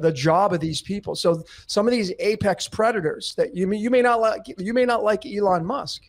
the 0.00 0.12
job 0.12 0.54
of 0.54 0.60
these 0.60 0.80
people. 0.80 1.14
So 1.16 1.44
some 1.66 1.86
of 1.86 1.92
these 1.92 2.12
apex 2.18 2.66
predators 2.66 3.34
that 3.36 3.54
you 3.54 3.66
may, 3.66 3.76
you 3.76 3.90
may 3.90 4.00
not 4.00 4.20
like, 4.20 4.42
you 4.56 4.72
may 4.72 4.86
not 4.86 5.04
like 5.04 5.26
Elon 5.26 5.66
Musk, 5.66 6.02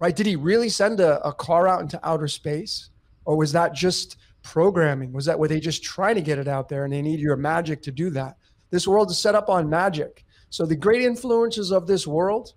right? 0.00 0.16
Did 0.16 0.26
he 0.26 0.34
really 0.34 0.70
send 0.70 0.98
a, 0.98 1.24
a 1.24 1.32
car 1.32 1.68
out 1.68 1.82
into 1.82 2.00
outer 2.02 2.26
space? 2.26 2.90
Or 3.28 3.36
was 3.36 3.52
that 3.52 3.74
just 3.74 4.16
programming? 4.42 5.12
Was 5.12 5.26
that 5.26 5.38
were 5.38 5.48
they 5.48 5.60
just 5.60 5.82
trying 5.82 6.14
to 6.14 6.22
get 6.22 6.38
it 6.38 6.48
out 6.48 6.66
there 6.66 6.84
and 6.84 6.92
they 6.92 7.02
need 7.02 7.20
your 7.20 7.36
magic 7.36 7.82
to 7.82 7.92
do 7.92 8.08
that? 8.08 8.38
This 8.70 8.88
world 8.88 9.10
is 9.10 9.18
set 9.18 9.34
up 9.34 9.50
on 9.50 9.68
magic. 9.68 10.24
So 10.48 10.64
the 10.64 10.74
great 10.74 11.02
influences 11.02 11.70
of 11.70 11.86
this 11.86 12.06
world, 12.06 12.54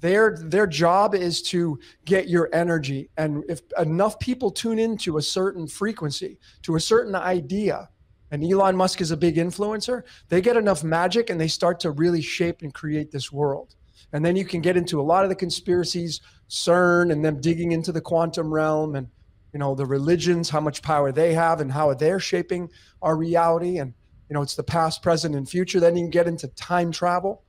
their 0.00 0.36
their 0.44 0.66
job 0.66 1.14
is 1.14 1.40
to 1.44 1.78
get 2.04 2.28
your 2.28 2.50
energy. 2.52 3.08
And 3.16 3.44
if 3.48 3.62
enough 3.78 4.18
people 4.18 4.50
tune 4.50 4.78
into 4.78 5.16
a 5.16 5.22
certain 5.22 5.66
frequency, 5.66 6.38
to 6.64 6.76
a 6.76 6.80
certain 6.80 7.14
idea, 7.14 7.88
and 8.30 8.44
Elon 8.44 8.76
Musk 8.76 9.00
is 9.00 9.10
a 9.10 9.16
big 9.16 9.36
influencer, 9.36 10.02
they 10.28 10.42
get 10.42 10.58
enough 10.58 10.84
magic 10.84 11.30
and 11.30 11.40
they 11.40 11.48
start 11.48 11.80
to 11.80 11.92
really 11.92 12.20
shape 12.20 12.60
and 12.60 12.74
create 12.74 13.10
this 13.10 13.32
world. 13.32 13.74
And 14.12 14.22
then 14.22 14.36
you 14.36 14.44
can 14.44 14.60
get 14.60 14.76
into 14.76 15.00
a 15.00 15.08
lot 15.12 15.24
of 15.24 15.30
the 15.30 15.34
conspiracies, 15.34 16.20
CERN, 16.50 17.10
and 17.10 17.24
them 17.24 17.40
digging 17.40 17.72
into 17.72 17.90
the 17.90 18.02
quantum 18.02 18.52
realm 18.52 18.94
and 18.94 19.08
you 19.52 19.58
know 19.58 19.74
the 19.74 19.86
religions 19.86 20.50
how 20.50 20.60
much 20.60 20.82
power 20.82 21.12
they 21.12 21.34
have 21.34 21.60
and 21.60 21.72
how 21.72 21.92
they're 21.94 22.20
shaping 22.20 22.70
our 23.02 23.16
reality. 23.16 23.78
And 23.78 23.94
you 24.28 24.34
know 24.34 24.42
it's 24.42 24.56
the 24.56 24.62
past 24.62 25.02
present 25.02 25.34
and 25.34 25.48
future. 25.48 25.80
Then 25.80 25.96
you 25.96 26.04
can 26.04 26.10
get 26.10 26.26
into 26.26 26.48
time 26.48 26.92
travel. 26.92 27.44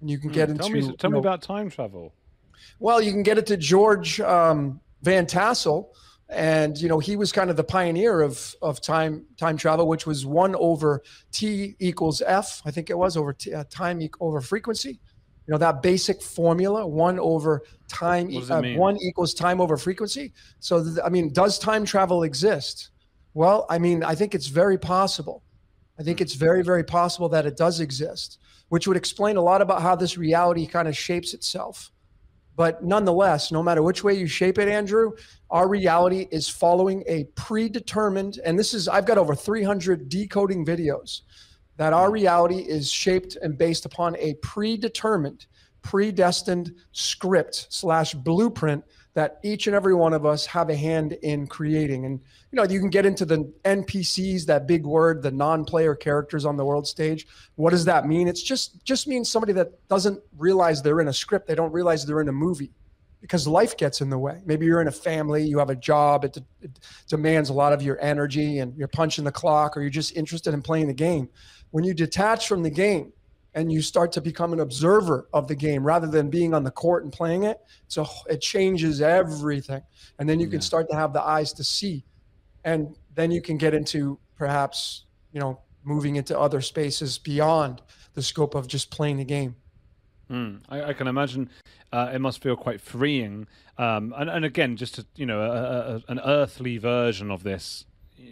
And 0.00 0.10
you 0.10 0.18
can 0.18 0.30
get 0.30 0.48
mm, 0.48 0.58
tell 0.58 0.68
into 0.68 0.88
me, 0.88 0.96
tell 0.96 1.10
me 1.10 1.14
know, 1.14 1.20
about 1.20 1.42
time 1.42 1.70
travel. 1.70 2.12
Well 2.78 3.00
you 3.00 3.12
can 3.12 3.22
get 3.22 3.38
it 3.38 3.46
to 3.46 3.56
george 3.56 4.20
um, 4.20 4.80
van 5.02 5.26
tassel. 5.26 5.94
And 6.28 6.78
you 6.78 6.88
know 6.88 6.98
he 6.98 7.16
was 7.16 7.30
kind 7.30 7.50
of 7.50 7.56
the 7.56 7.64
pioneer 7.64 8.22
of 8.22 8.54
of 8.62 8.80
time 8.80 9.26
time 9.36 9.58
travel 9.58 9.86
which 9.86 10.06
was 10.06 10.24
one 10.24 10.54
over 10.54 11.02
t 11.30 11.76
equals 11.78 12.22
f 12.24 12.62
i 12.64 12.70
think 12.70 12.88
it 12.88 12.96
was 12.96 13.18
over 13.18 13.34
t, 13.34 13.52
uh, 13.52 13.64
time 13.68 14.00
e- 14.00 14.10
over 14.18 14.40
frequency 14.40 14.98
you 15.46 15.52
know 15.52 15.58
that 15.58 15.82
basic 15.82 16.22
formula 16.22 16.86
one 16.86 17.18
over 17.18 17.62
time 17.88 18.30
uh, 18.50 18.62
one 18.74 18.96
equals 18.98 19.34
time 19.34 19.60
over 19.60 19.76
frequency. 19.76 20.32
So 20.60 20.82
th- 20.82 20.98
i 21.04 21.08
mean 21.08 21.32
does 21.32 21.58
time 21.58 21.84
travel 21.84 22.22
exist? 22.22 22.90
Well 23.34 23.66
i 23.68 23.78
mean 23.78 24.04
i 24.04 24.14
think 24.14 24.34
it's 24.34 24.46
very 24.46 24.78
possible. 24.78 25.42
I 25.98 26.02
think 26.02 26.20
it's 26.20 26.34
very 26.34 26.62
very 26.62 26.84
possible 26.84 27.28
that 27.30 27.46
it 27.46 27.56
does 27.56 27.80
exist 27.80 28.38
which 28.68 28.88
would 28.88 28.96
explain 28.96 29.36
a 29.36 29.42
lot 29.42 29.60
about 29.60 29.82
how 29.82 29.94
this 29.94 30.16
reality 30.16 30.66
kind 30.66 30.88
of 30.88 30.96
shapes 30.96 31.34
itself. 31.34 31.92
But 32.56 32.82
nonetheless 32.82 33.52
no 33.52 33.62
matter 33.62 33.82
which 33.82 34.04
way 34.04 34.14
you 34.14 34.26
shape 34.26 34.58
it 34.58 34.68
andrew 34.68 35.12
our 35.50 35.68
reality 35.68 36.28
is 36.30 36.48
following 36.48 37.02
a 37.06 37.24
predetermined 37.34 38.38
and 38.44 38.58
this 38.58 38.74
is 38.74 38.88
i've 38.88 39.06
got 39.06 39.18
over 39.18 39.34
300 39.34 40.08
decoding 40.08 40.64
videos 40.64 41.22
that 41.76 41.92
our 41.92 42.10
reality 42.10 42.58
is 42.58 42.90
shaped 42.90 43.36
and 43.36 43.56
based 43.56 43.84
upon 43.84 44.16
a 44.16 44.34
predetermined, 44.34 45.46
predestined 45.82 46.74
script 46.92 47.66
slash 47.70 48.14
blueprint 48.14 48.84
that 49.14 49.38
each 49.42 49.66
and 49.66 49.76
every 49.76 49.94
one 49.94 50.14
of 50.14 50.24
us 50.24 50.46
have 50.46 50.70
a 50.70 50.76
hand 50.76 51.12
in 51.22 51.46
creating. 51.46 52.06
And 52.06 52.20
you 52.50 52.56
know, 52.56 52.64
you 52.64 52.80
can 52.80 52.88
get 52.88 53.04
into 53.04 53.24
the 53.24 53.52
NPCs, 53.64 54.46
that 54.46 54.66
big 54.66 54.86
word, 54.86 55.22
the 55.22 55.30
non-player 55.30 55.94
characters 55.94 56.44
on 56.44 56.56
the 56.56 56.64
world 56.64 56.86
stage. 56.86 57.26
What 57.56 57.70
does 57.70 57.84
that 57.84 58.06
mean? 58.06 58.26
It's 58.26 58.42
just 58.42 58.82
just 58.84 59.06
means 59.06 59.30
somebody 59.30 59.52
that 59.54 59.86
doesn't 59.88 60.22
realize 60.38 60.82
they're 60.82 61.00
in 61.00 61.08
a 61.08 61.12
script. 61.12 61.46
They 61.46 61.54
don't 61.54 61.72
realize 61.72 62.06
they're 62.06 62.22
in 62.22 62.28
a 62.28 62.32
movie 62.32 62.72
because 63.20 63.46
life 63.46 63.76
gets 63.76 64.00
in 64.00 64.10
the 64.10 64.18
way. 64.18 64.42
Maybe 64.44 64.66
you're 64.66 64.80
in 64.80 64.88
a 64.88 64.92
family, 64.92 65.44
you 65.44 65.58
have 65.58 65.70
a 65.70 65.76
job, 65.76 66.24
it, 66.24 66.36
it, 66.60 66.80
demands 67.08 67.50
a 67.50 67.52
lot 67.52 67.72
of 67.72 67.80
your 67.80 67.98
energy 68.00 68.58
and 68.58 68.76
you're 68.76 68.88
punching 68.88 69.24
the 69.24 69.30
clock 69.30 69.76
or 69.76 69.80
you're 69.80 69.90
just 69.90 70.16
interested 70.16 70.52
in 70.52 70.60
playing 70.60 70.88
the 70.88 70.94
game. 70.94 71.28
When 71.72 71.84
you 71.84 71.92
detach 71.92 72.46
from 72.46 72.62
the 72.62 72.70
game 72.70 73.12
and 73.54 73.72
you 73.72 73.82
start 73.82 74.12
to 74.12 74.20
become 74.20 74.52
an 74.52 74.60
observer 74.60 75.28
of 75.32 75.48
the 75.48 75.54
game 75.54 75.84
rather 75.84 76.06
than 76.06 76.30
being 76.30 76.54
on 76.54 76.62
the 76.62 76.70
court 76.70 77.02
and 77.02 77.12
playing 77.12 77.42
it, 77.42 77.60
so 77.88 78.06
it 78.30 78.40
changes 78.40 79.02
everything. 79.02 79.82
And 80.18 80.28
then 80.28 80.38
you 80.38 80.46
yeah. 80.46 80.52
can 80.52 80.60
start 80.60 80.88
to 80.90 80.96
have 80.96 81.12
the 81.12 81.22
eyes 81.22 81.52
to 81.54 81.64
see. 81.64 82.04
And 82.64 82.96
then 83.14 83.30
you 83.30 83.42
can 83.42 83.58
get 83.58 83.74
into 83.74 84.18
perhaps, 84.36 85.04
you 85.32 85.40
know, 85.40 85.60
moving 85.84 86.16
into 86.16 86.38
other 86.38 86.60
spaces 86.60 87.18
beyond 87.18 87.82
the 88.14 88.22
scope 88.22 88.54
of 88.54 88.68
just 88.68 88.90
playing 88.90 89.16
the 89.16 89.24
game. 89.24 89.56
Mm, 90.30 90.60
I, 90.68 90.84
I, 90.84 90.92
can 90.92 91.08
imagine 91.08 91.50
uh, 91.92 92.10
it 92.14 92.20
must 92.20 92.42
feel 92.42 92.56
quite 92.56 92.80
freeing. 92.80 93.46
Um, 93.76 94.14
and, 94.16 94.30
and 94.30 94.44
again, 94.44 94.76
just 94.76 94.98
a, 94.98 95.06
you 95.16 95.26
know, 95.26 95.42
a, 95.42 95.96
a, 95.96 96.02
an 96.08 96.20
earthly 96.24 96.78
version 96.78 97.30
of 97.30 97.42
this 97.42 97.84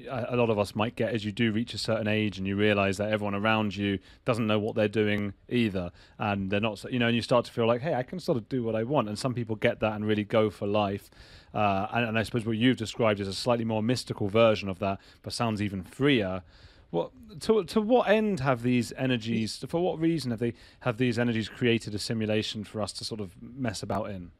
a 0.08 0.36
lot 0.36 0.50
of 0.50 0.58
us 0.58 0.74
might 0.74 0.96
get 0.96 1.12
as 1.12 1.24
you 1.24 1.32
do 1.32 1.52
reach 1.52 1.74
a 1.74 1.78
certain 1.78 2.08
age 2.08 2.38
and 2.38 2.46
you 2.46 2.56
realize 2.56 2.96
that 2.98 3.10
everyone 3.10 3.34
around 3.34 3.76
you 3.76 3.98
doesn't 4.24 4.46
know 4.46 4.58
what 4.58 4.74
they're 4.74 4.88
doing 4.88 5.34
either. 5.48 5.90
And 6.18 6.50
they're 6.50 6.60
not 6.60 6.84
you 6.90 6.98
know 6.98 7.06
and 7.06 7.16
you 7.16 7.22
start 7.22 7.44
to 7.46 7.52
feel 7.52 7.66
like 7.66 7.80
hey 7.80 7.94
i 7.94 8.02
can 8.02 8.20
sort 8.20 8.38
of 8.38 8.48
do 8.48 8.62
what 8.62 8.74
i 8.74 8.82
want. 8.82 9.08
And 9.08 9.18
some 9.18 9.34
people 9.34 9.56
get 9.56 9.80
that 9.80 9.94
and 9.94 10.06
really 10.06 10.24
go 10.24 10.50
for 10.50 10.66
life. 10.66 11.10
Uh, 11.52 11.86
and, 11.92 12.08
and, 12.08 12.18
i 12.18 12.22
suppose 12.22 12.46
what 12.46 12.56
you've 12.56 12.76
described 12.76 13.20
is 13.20 13.26
a 13.26 13.32
slightly 13.32 13.64
more 13.64 13.82
mystical 13.82 14.28
version 14.28 14.68
of 14.68 14.78
that 14.78 14.98
but 15.22 15.32
sounds 15.32 15.60
even 15.60 15.82
freer. 15.82 16.42
What 16.90 17.10
to 17.40 17.64
to 17.64 17.80
what 17.80 18.08
end 18.08 18.40
have 18.40 18.62
these 18.62 18.92
energies 18.96 19.64
for 19.68 19.80
what 19.80 20.00
reason 20.00 20.30
have 20.30 20.40
they 20.40 20.54
have 20.80 20.98
these 20.98 21.18
energies 21.18 21.48
created 21.48 21.94
a 21.94 21.98
simulation 21.98 22.64
for 22.64 22.82
us 22.82 22.92
to 22.94 23.04
sort 23.04 23.20
of 23.20 23.34
mess 23.40 23.82
about 23.82 24.10
in 24.10 24.32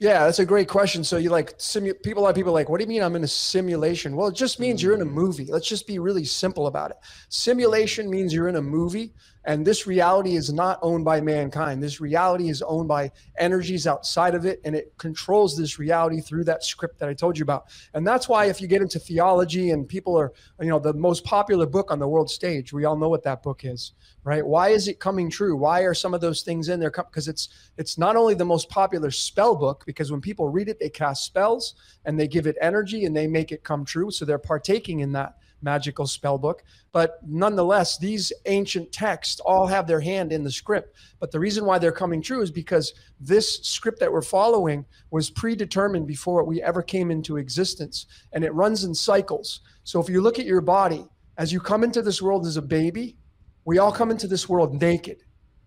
yeah, 0.00 0.24
that's 0.24 0.38
a 0.38 0.46
great 0.46 0.68
question. 0.68 1.02
So 1.02 1.16
you 1.16 1.30
like 1.30 1.58
simu- 1.58 2.00
people 2.02 2.22
A 2.22 2.24
lot 2.24 2.30
of 2.30 2.36
people 2.36 2.52
like, 2.52 2.68
what 2.68 2.78
do 2.78 2.84
you 2.84 2.88
mean 2.88 3.02
I'm 3.02 3.16
in 3.16 3.24
a 3.24 3.28
simulation? 3.28 4.14
Well, 4.14 4.28
it 4.28 4.34
just 4.34 4.60
means 4.60 4.82
you're 4.82 4.94
in 4.94 5.00
a 5.00 5.06
mm. 5.06 5.12
movie. 5.12 5.46
Let's 5.46 5.68
just 5.68 5.86
be 5.86 5.98
really 5.98 6.24
simple 6.24 6.68
about 6.68 6.92
it. 6.92 6.98
Simulation 7.28 8.08
means 8.08 8.32
you're 8.32 8.48
in 8.48 8.56
a 8.56 8.62
movie 8.62 9.12
and 9.48 9.66
this 9.66 9.86
reality 9.86 10.36
is 10.36 10.52
not 10.52 10.78
owned 10.82 11.06
by 11.06 11.22
mankind. 11.22 11.82
This 11.82 12.02
reality 12.02 12.50
is 12.50 12.60
owned 12.60 12.86
by 12.86 13.10
energies 13.38 13.86
outside 13.86 14.34
of 14.34 14.44
it, 14.44 14.60
and 14.62 14.76
it 14.76 14.92
controls 14.98 15.56
this 15.56 15.78
reality 15.78 16.20
through 16.20 16.44
that 16.44 16.62
script 16.62 16.98
that 16.98 17.08
I 17.08 17.14
told 17.14 17.38
you 17.38 17.44
about. 17.44 17.64
And 17.94 18.06
that's 18.06 18.28
why, 18.28 18.44
if 18.44 18.60
you 18.60 18.68
get 18.68 18.82
into 18.82 18.98
theology 18.98 19.70
and 19.70 19.88
people 19.88 20.18
are, 20.18 20.34
you 20.60 20.68
know, 20.68 20.78
the 20.78 20.92
most 20.92 21.24
popular 21.24 21.64
book 21.64 21.90
on 21.90 21.98
the 21.98 22.06
world 22.06 22.28
stage, 22.28 22.74
we 22.74 22.84
all 22.84 22.94
know 22.94 23.08
what 23.08 23.22
that 23.22 23.42
book 23.42 23.64
is, 23.64 23.92
right? 24.22 24.46
Why 24.46 24.68
is 24.68 24.86
it 24.86 25.00
coming 25.00 25.30
true? 25.30 25.56
Why 25.56 25.80
are 25.80 25.94
some 25.94 26.12
of 26.12 26.20
those 26.20 26.42
things 26.42 26.68
in 26.68 26.78
there? 26.78 26.90
Because 26.90 27.26
it's 27.26 27.48
it's 27.78 27.96
not 27.96 28.16
only 28.16 28.34
the 28.34 28.44
most 28.44 28.68
popular 28.68 29.10
spell 29.10 29.56
book, 29.56 29.82
because 29.86 30.12
when 30.12 30.20
people 30.20 30.50
read 30.50 30.68
it, 30.68 30.78
they 30.78 30.90
cast 30.90 31.24
spells 31.24 31.74
and 32.04 32.20
they 32.20 32.28
give 32.28 32.46
it 32.46 32.58
energy 32.60 33.06
and 33.06 33.16
they 33.16 33.26
make 33.26 33.50
it 33.50 33.64
come 33.64 33.86
true. 33.86 34.10
So 34.10 34.26
they're 34.26 34.38
partaking 34.38 35.00
in 35.00 35.12
that 35.12 35.36
magical 35.62 36.06
spell 36.06 36.38
book. 36.38 36.62
But 36.92 37.18
nonetheless, 37.26 37.98
these 37.98 38.32
ancient 38.46 38.92
texts 38.92 39.40
all 39.40 39.66
have 39.66 39.86
their 39.86 40.00
hand 40.00 40.32
in 40.32 40.44
the 40.44 40.50
script. 40.50 40.96
But 41.20 41.30
the 41.30 41.40
reason 41.40 41.64
why 41.64 41.78
they're 41.78 41.92
coming 41.92 42.22
true 42.22 42.42
is 42.42 42.50
because 42.50 42.94
this 43.20 43.60
script 43.62 44.00
that 44.00 44.12
we're 44.12 44.22
following 44.22 44.84
was 45.10 45.30
predetermined 45.30 46.06
before 46.06 46.44
we 46.44 46.62
ever 46.62 46.82
came 46.82 47.10
into 47.10 47.36
existence. 47.36 48.06
And 48.32 48.44
it 48.44 48.54
runs 48.54 48.84
in 48.84 48.94
cycles. 48.94 49.60
So 49.84 50.00
if 50.00 50.08
you 50.08 50.20
look 50.20 50.38
at 50.38 50.46
your 50.46 50.60
body, 50.60 51.06
as 51.36 51.52
you 51.52 51.60
come 51.60 51.84
into 51.84 52.02
this 52.02 52.20
world 52.20 52.46
as 52.46 52.56
a 52.56 52.62
baby, 52.62 53.16
we 53.64 53.78
all 53.78 53.92
come 53.92 54.10
into 54.10 54.26
this 54.26 54.48
world 54.48 54.80
naked. 54.80 55.22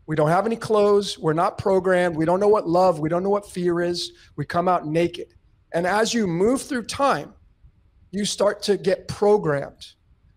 We 0.08 0.16
don't 0.16 0.30
have 0.30 0.46
any 0.46 0.56
clothes. 0.56 1.18
We're 1.18 1.34
not 1.34 1.58
programmed. 1.58 2.16
We 2.16 2.26
don't 2.26 2.40
know 2.40 2.48
what 2.48 2.68
love, 2.68 3.00
we 3.00 3.10
don't 3.10 3.24
know 3.24 3.30
what 3.30 3.50
fear 3.50 3.82
is. 3.82 4.12
We 4.36 4.46
come 4.46 4.68
out 4.68 4.86
naked. 4.86 5.34
And 5.74 5.88
as 5.88 6.14
you 6.14 6.28
move 6.28 6.62
through 6.62 6.86
time, 6.88 7.34
you 8.12 8.26
start 8.26 8.62
to 8.64 8.78
get 8.78 9.08
programmed. 9.08 9.94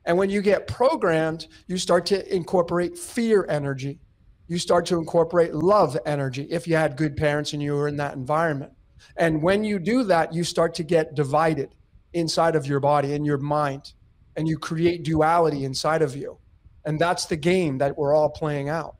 And 0.06 0.16
when 0.16 0.30
you 0.30 0.42
get 0.42 0.66
programmed, 0.66 1.48
you 1.66 1.76
start 1.78 2.06
to 2.06 2.34
incorporate 2.34 2.96
fear 2.96 3.46
energy. 3.48 4.00
You 4.48 4.58
start 4.58 4.86
to 4.86 4.98
incorporate 4.98 5.54
love 5.54 5.96
energy 6.06 6.46
if 6.50 6.68
you 6.68 6.76
had 6.76 6.96
good 6.96 7.16
parents 7.16 7.52
and 7.52 7.62
you 7.62 7.74
were 7.74 7.88
in 7.88 7.96
that 7.96 8.14
environment. 8.14 8.72
And 9.16 9.42
when 9.42 9.64
you 9.64 9.78
do 9.78 10.04
that, 10.04 10.32
you 10.32 10.44
start 10.44 10.74
to 10.74 10.82
get 10.82 11.14
divided 11.14 11.74
inside 12.12 12.54
of 12.54 12.66
your 12.66 12.80
body 12.80 13.14
and 13.14 13.26
your 13.26 13.38
mind, 13.38 13.92
and 14.36 14.46
you 14.46 14.56
create 14.56 15.02
duality 15.02 15.64
inside 15.64 16.02
of 16.02 16.14
you. 16.14 16.38
And 16.84 16.98
that's 16.98 17.26
the 17.26 17.36
game 17.36 17.78
that 17.78 17.96
we're 17.96 18.14
all 18.14 18.28
playing 18.28 18.68
out. 18.68 18.96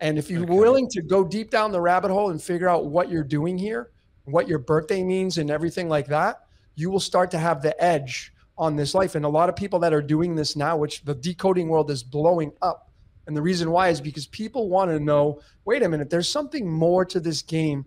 And 0.00 0.18
if 0.18 0.30
you're 0.30 0.44
okay. 0.44 0.52
willing 0.52 0.88
to 0.90 1.02
go 1.02 1.24
deep 1.24 1.50
down 1.50 1.72
the 1.72 1.80
rabbit 1.80 2.10
hole 2.10 2.30
and 2.30 2.40
figure 2.40 2.68
out 2.68 2.86
what 2.86 3.10
you're 3.10 3.24
doing 3.24 3.58
here, 3.58 3.90
what 4.24 4.46
your 4.46 4.60
birthday 4.60 5.02
means, 5.02 5.38
and 5.38 5.50
everything 5.50 5.88
like 5.88 6.06
that, 6.06 6.44
you 6.78 6.90
will 6.90 7.00
start 7.00 7.30
to 7.32 7.38
have 7.38 7.60
the 7.60 7.82
edge 7.82 8.32
on 8.56 8.76
this 8.76 8.94
life. 8.94 9.16
And 9.16 9.24
a 9.24 9.28
lot 9.28 9.48
of 9.48 9.56
people 9.56 9.80
that 9.80 9.92
are 9.92 10.00
doing 10.00 10.36
this 10.36 10.54
now, 10.54 10.76
which 10.76 11.02
the 11.02 11.14
decoding 11.14 11.68
world 11.68 11.90
is 11.90 12.04
blowing 12.04 12.52
up. 12.62 12.90
And 13.26 13.36
the 13.36 13.42
reason 13.42 13.70
why 13.70 13.88
is 13.88 14.00
because 14.00 14.26
people 14.26 14.68
want 14.68 14.90
to 14.90 15.00
know 15.00 15.40
wait 15.64 15.82
a 15.82 15.88
minute, 15.88 16.08
there's 16.08 16.28
something 16.28 16.70
more 16.70 17.04
to 17.04 17.20
this 17.20 17.42
game 17.42 17.84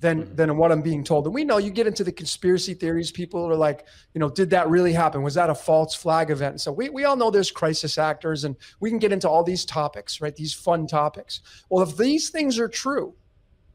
than 0.00 0.22
mm-hmm. 0.22 0.34
than 0.34 0.56
what 0.56 0.72
I'm 0.72 0.80
being 0.80 1.04
told. 1.04 1.26
And 1.26 1.34
we 1.34 1.44
know 1.44 1.58
you 1.58 1.70
get 1.70 1.86
into 1.86 2.04
the 2.04 2.10
conspiracy 2.10 2.72
theories, 2.72 3.12
people 3.12 3.44
are 3.44 3.54
like, 3.54 3.86
you 4.14 4.18
know, 4.18 4.30
did 4.30 4.50
that 4.50 4.68
really 4.68 4.94
happen? 4.94 5.22
Was 5.22 5.34
that 5.34 5.50
a 5.50 5.54
false 5.54 5.94
flag 5.94 6.30
event? 6.30 6.60
so 6.60 6.72
we, 6.72 6.88
we 6.88 7.04
all 7.04 7.16
know 7.16 7.30
there's 7.30 7.50
crisis 7.50 7.98
actors 7.98 8.44
and 8.44 8.56
we 8.80 8.88
can 8.88 8.98
get 8.98 9.12
into 9.12 9.28
all 9.28 9.44
these 9.44 9.64
topics, 9.64 10.20
right? 10.20 10.34
These 10.34 10.54
fun 10.54 10.86
topics. 10.86 11.42
Well, 11.68 11.82
if 11.82 11.96
these 11.96 12.30
things 12.30 12.58
are 12.58 12.68
true, 12.68 13.14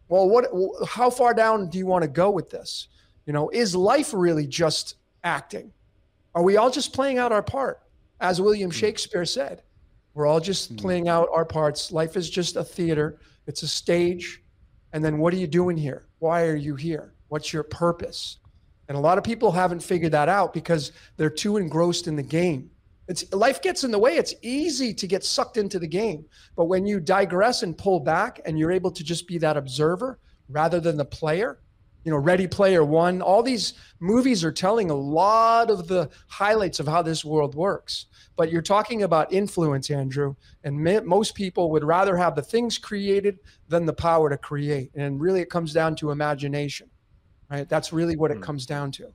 well, 0.09 0.27
what 0.27 0.45
how 0.87 1.09
far 1.09 1.33
down 1.33 1.69
do 1.69 1.77
you 1.77 1.85
want 1.85 2.01
to 2.01 2.09
go 2.09 2.31
with 2.31 2.49
this? 2.49 2.87
You 3.27 3.33
know, 3.33 3.49
is 3.49 3.75
life 3.75 4.13
really 4.13 4.47
just 4.47 4.95
acting? 5.23 5.71
Are 6.33 6.41
we 6.41 6.57
all 6.57 6.71
just 6.71 6.93
playing 6.93 7.19
out 7.19 7.31
our 7.31 7.43
part? 7.43 7.83
As 8.19 8.41
William 8.41 8.71
hmm. 8.71 8.75
Shakespeare 8.75 9.25
said, 9.25 9.61
we're 10.15 10.25
all 10.25 10.39
just 10.39 10.69
hmm. 10.69 10.75
playing 10.77 11.09
out 11.09 11.29
our 11.31 11.45
parts. 11.45 11.91
Life 11.91 12.17
is 12.17 12.29
just 12.29 12.55
a 12.55 12.63
theater, 12.63 13.19
it's 13.45 13.61
a 13.61 13.67
stage. 13.67 14.41
And 14.93 15.03
then 15.03 15.19
what 15.19 15.33
are 15.33 15.37
you 15.37 15.47
doing 15.47 15.77
here? 15.77 16.07
Why 16.19 16.45
are 16.45 16.55
you 16.55 16.75
here? 16.75 17.13
What's 17.27 17.51
your 17.51 17.63
purpose? 17.63 18.37
And 18.87 18.97
a 18.97 19.01
lot 19.01 19.17
of 19.17 19.23
people 19.25 19.51
haven't 19.51 19.83
figured 19.83 20.13
that 20.13 20.29
out 20.29 20.53
because 20.53 20.93
they're 21.17 21.29
too 21.29 21.57
engrossed 21.57 22.07
in 22.07 22.15
the 22.15 22.23
game. 22.23 22.71
It's 23.09 23.31
life 23.33 23.61
gets 23.61 23.83
in 23.83 23.91
the 23.91 23.99
way. 23.99 24.15
It's 24.15 24.33
easy 24.41 24.93
to 24.93 25.07
get 25.07 25.25
sucked 25.25 25.57
into 25.57 25.77
the 25.77 25.87
game. 25.87 26.25
But 26.55 26.65
when 26.65 26.85
you 26.85 27.01
digress 27.01 27.63
and 27.63 27.77
pull 27.77 27.99
back 27.99 28.39
and 28.45 28.57
you're 28.57 28.71
able 28.71 28.91
to 28.91 29.03
just 29.03 29.27
be 29.27 29.37
that 29.39 29.57
observer 29.57 30.19
rather 30.47 30.79
than 30.79 30.95
the 30.95 31.05
player, 31.05 31.59
you 32.07 32.13
know, 32.13 32.19
Ready 32.19 32.47
Player 32.47 32.85
One. 32.85 33.21
All 33.21 33.43
these 33.43 33.73
movies 33.99 34.41
are 34.45 34.51
telling 34.51 34.89
a 34.89 34.95
lot 34.95 35.69
of 35.69 35.89
the 35.89 36.09
highlights 36.29 36.79
of 36.79 36.87
how 36.87 37.01
this 37.01 37.25
world 37.25 37.53
works. 37.53 38.05
But 38.37 38.49
you're 38.49 38.61
talking 38.61 39.03
about 39.03 39.33
influence, 39.33 39.91
Andrew, 39.91 40.33
and 40.63 40.81
most 41.05 41.35
people 41.35 41.69
would 41.71 41.83
rather 41.83 42.15
have 42.15 42.33
the 42.33 42.41
things 42.41 42.77
created 42.77 43.39
than 43.67 43.85
the 43.85 43.91
power 43.91 44.29
to 44.29 44.37
create. 44.37 44.89
And 44.95 45.19
really, 45.19 45.41
it 45.41 45.49
comes 45.49 45.73
down 45.73 45.97
to 45.97 46.11
imagination, 46.11 46.89
right? 47.51 47.67
That's 47.67 47.91
really 47.91 48.15
what 48.15 48.31
it 48.31 48.37
hmm. 48.37 48.43
comes 48.43 48.65
down 48.65 48.93
to, 48.93 49.11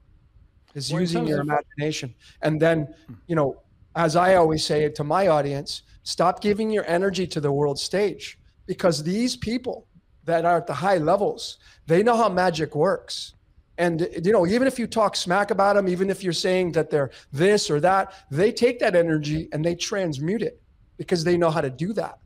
is 0.75 0.93
well, 0.93 1.01
using 1.01 1.27
your 1.27 1.41
imagination. 1.41 2.15
And 2.43 2.61
then, 2.61 2.95
hmm. 3.07 3.15
you 3.27 3.37
know, 3.37 3.63
as 3.97 4.17
I 4.17 4.35
always 4.35 4.67
say 4.67 4.87
to 4.91 5.03
my 5.03 5.29
audience, 5.29 5.85
stop 6.03 6.43
giving 6.43 6.71
your 6.71 6.85
energy 6.87 7.27
to 7.29 7.41
the 7.41 7.53
world 7.53 7.79
stage 7.79 8.39
because 8.67 9.03
these 9.03 9.35
people 9.35 9.87
that 10.25 10.45
are 10.45 10.59
at 10.59 10.67
the 10.67 10.75
high 10.75 10.99
levels, 10.99 11.59
they 11.87 12.03
know 12.03 12.17
how 12.17 12.29
magic 12.29 12.75
works. 12.75 13.35
And 13.79 14.09
you 14.25 14.33
know, 14.33 14.47
even 14.47 14.67
if 14.69 14.79
you 14.79 14.87
talk 14.87 15.17
smack 15.17 15.51
about 15.51 15.77
them, 15.77 15.89
even 15.89 16.11
if 16.11 16.23
you're 16.23 16.33
saying 16.33 16.73
that 16.73 16.91
they're 16.91 17.11
this 17.33 17.71
or 17.71 17.81
that, 17.81 18.13
they 18.31 18.53
take 18.53 18.79
that 18.81 18.95
energy 18.95 19.49
and 19.53 19.65
they 19.65 19.75
transmute 19.75 20.43
it 20.43 20.61
because 20.97 21.25
they 21.25 21.37
know 21.37 21.51
how 21.51 21.61
to 21.61 21.71
do 21.71 21.93
that. 21.95 22.19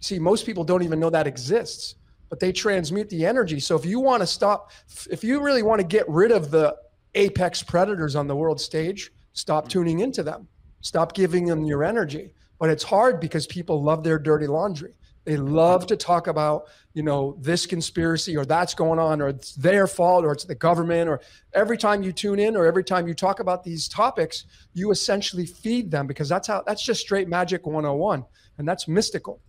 See, 0.00 0.18
most 0.18 0.46
people 0.46 0.64
don't 0.64 0.82
even 0.82 1.00
know 1.00 1.10
that 1.10 1.26
exists, 1.26 1.96
but 2.28 2.38
they 2.38 2.52
transmute 2.52 3.08
the 3.08 3.26
energy. 3.26 3.60
So 3.60 3.76
if 3.76 3.84
you 3.84 4.00
want 4.00 4.22
to 4.22 4.26
stop, 4.26 4.70
if 5.10 5.24
you 5.24 5.40
really 5.40 5.62
want 5.62 5.80
to 5.80 5.86
get 5.86 6.08
rid 6.08 6.30
of 6.30 6.50
the 6.50 6.76
apex 7.14 7.62
predators 7.62 8.16
on 8.16 8.26
the 8.26 8.36
world 8.36 8.60
stage, 8.60 9.12
stop 9.32 9.68
tuning 9.68 10.00
into 10.00 10.22
them. 10.22 10.46
Stop 10.80 11.14
giving 11.14 11.46
them 11.46 11.64
your 11.64 11.82
energy. 11.82 12.34
But 12.58 12.70
it's 12.70 12.84
hard 12.84 13.20
because 13.20 13.46
people 13.46 13.82
love 13.82 14.04
their 14.04 14.18
dirty 14.18 14.46
laundry. 14.46 14.94
They 15.24 15.36
love 15.36 15.86
to 15.86 15.96
talk 15.96 16.26
about, 16.26 16.64
you 16.92 17.02
know, 17.02 17.36
this 17.40 17.64
conspiracy 17.64 18.36
or 18.36 18.44
that's 18.44 18.74
going 18.74 18.98
on 18.98 19.22
or 19.22 19.28
it's 19.28 19.54
their 19.54 19.86
fault 19.86 20.24
or 20.24 20.32
it's 20.32 20.44
the 20.44 20.54
government 20.54 21.08
or 21.08 21.20
every 21.54 21.78
time 21.78 22.02
you 22.02 22.12
tune 22.12 22.38
in 22.38 22.56
or 22.56 22.66
every 22.66 22.84
time 22.84 23.08
you 23.08 23.14
talk 23.14 23.40
about 23.40 23.64
these 23.64 23.88
topics, 23.88 24.44
you 24.74 24.90
essentially 24.90 25.46
feed 25.46 25.90
them 25.90 26.06
because 26.06 26.28
that's 26.28 26.46
how 26.46 26.62
that's 26.66 26.84
just 26.84 27.00
straight 27.00 27.26
magic 27.26 27.66
101 27.66 28.24
and 28.58 28.68
that's 28.68 28.86
mystical. 28.86 29.40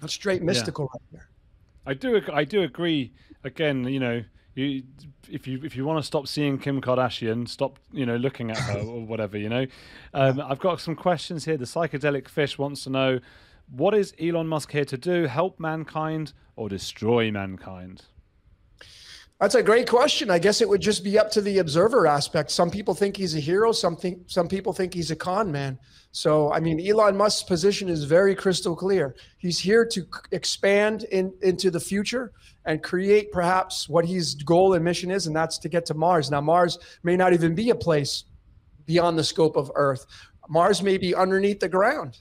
That's 0.00 0.12
straight 0.12 0.42
mystical 0.42 0.90
yeah. 0.92 0.98
right 0.98 1.12
there. 1.12 1.28
I 1.86 1.94
do 1.94 2.32
I 2.32 2.44
do 2.44 2.62
agree 2.62 3.12
again, 3.42 3.84
you 3.84 4.00
know, 4.00 4.22
you 4.54 4.82
if 5.30 5.46
you 5.46 5.60
if 5.64 5.76
you 5.76 5.84
want 5.84 5.98
to 6.02 6.06
stop 6.06 6.26
seeing 6.26 6.58
Kim 6.58 6.80
Kardashian, 6.80 7.48
stop 7.48 7.78
you 7.92 8.04
know 8.04 8.16
looking 8.16 8.50
at 8.50 8.58
her 8.58 8.80
or 8.80 9.04
whatever. 9.04 9.38
You 9.38 9.48
know, 9.48 9.66
um, 10.14 10.40
I've 10.40 10.58
got 10.58 10.80
some 10.80 10.94
questions 10.94 11.44
here. 11.44 11.56
The 11.56 11.64
psychedelic 11.64 12.28
fish 12.28 12.58
wants 12.58 12.84
to 12.84 12.90
know 12.90 13.20
what 13.70 13.94
is 13.94 14.14
Elon 14.20 14.46
Musk 14.46 14.72
here 14.72 14.84
to 14.84 14.98
do? 14.98 15.26
Help 15.26 15.60
mankind 15.60 16.32
or 16.56 16.68
destroy 16.68 17.30
mankind? 17.30 18.02
That's 19.40 19.54
a 19.54 19.62
great 19.62 19.88
question. 19.88 20.30
I 20.30 20.38
guess 20.38 20.60
it 20.60 20.68
would 20.68 20.82
just 20.82 21.02
be 21.02 21.18
up 21.18 21.30
to 21.30 21.40
the 21.40 21.58
observer 21.58 22.06
aspect. 22.06 22.50
Some 22.50 22.70
people 22.70 22.94
think 22.94 23.16
he's 23.16 23.34
a 23.34 23.40
hero. 23.40 23.72
Some 23.72 23.96
think 23.96 24.24
some 24.26 24.48
people 24.48 24.74
think 24.74 24.92
he's 24.92 25.10
a 25.10 25.16
con 25.16 25.50
man. 25.50 25.78
So, 26.12 26.52
I 26.52 26.60
mean, 26.60 26.86
Elon 26.86 27.16
Musk's 27.16 27.44
position 27.44 27.88
is 27.88 28.04
very 28.04 28.34
crystal 28.34 28.76
clear. 28.76 29.14
He's 29.38 29.58
here 29.58 29.86
to 29.92 30.04
expand 30.32 31.04
in, 31.04 31.32
into 31.40 31.70
the 31.70 31.80
future 31.80 32.32
and 32.66 32.82
create 32.82 33.32
perhaps 33.32 33.88
what 33.88 34.04
his 34.04 34.34
goal 34.34 34.74
and 34.74 34.84
mission 34.84 35.10
is, 35.10 35.26
and 35.26 35.34
that's 35.34 35.56
to 35.58 35.70
get 35.70 35.86
to 35.86 35.94
Mars. 35.94 36.30
Now, 36.30 36.42
Mars 36.42 36.78
may 37.02 37.16
not 37.16 37.32
even 37.32 37.54
be 37.54 37.70
a 37.70 37.74
place 37.74 38.24
beyond 38.84 39.18
the 39.18 39.24
scope 39.24 39.56
of 39.56 39.70
Earth. 39.74 40.04
Mars 40.50 40.82
may 40.82 40.98
be 40.98 41.14
underneath 41.14 41.60
the 41.60 41.68
ground. 41.68 42.18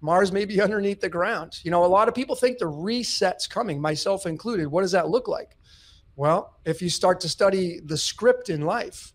Mars 0.00 0.32
may 0.32 0.44
be 0.44 0.60
underneath 0.66 1.00
the 1.00 1.08
ground. 1.08 1.60
You 1.62 1.70
know, 1.70 1.84
a 1.84 1.86
lot 1.86 2.08
of 2.08 2.14
people 2.14 2.36
think 2.36 2.58
the 2.58 2.66
reset's 2.66 3.46
coming, 3.46 3.80
myself 3.80 4.26
included. 4.26 4.68
What 4.68 4.82
does 4.82 4.92
that 4.92 5.08
look 5.08 5.28
like? 5.28 5.56
Well, 6.16 6.58
if 6.64 6.82
you 6.82 6.90
start 6.90 7.20
to 7.20 7.28
study 7.28 7.80
the 7.84 7.96
script 7.96 8.50
in 8.50 8.62
life, 8.62 9.12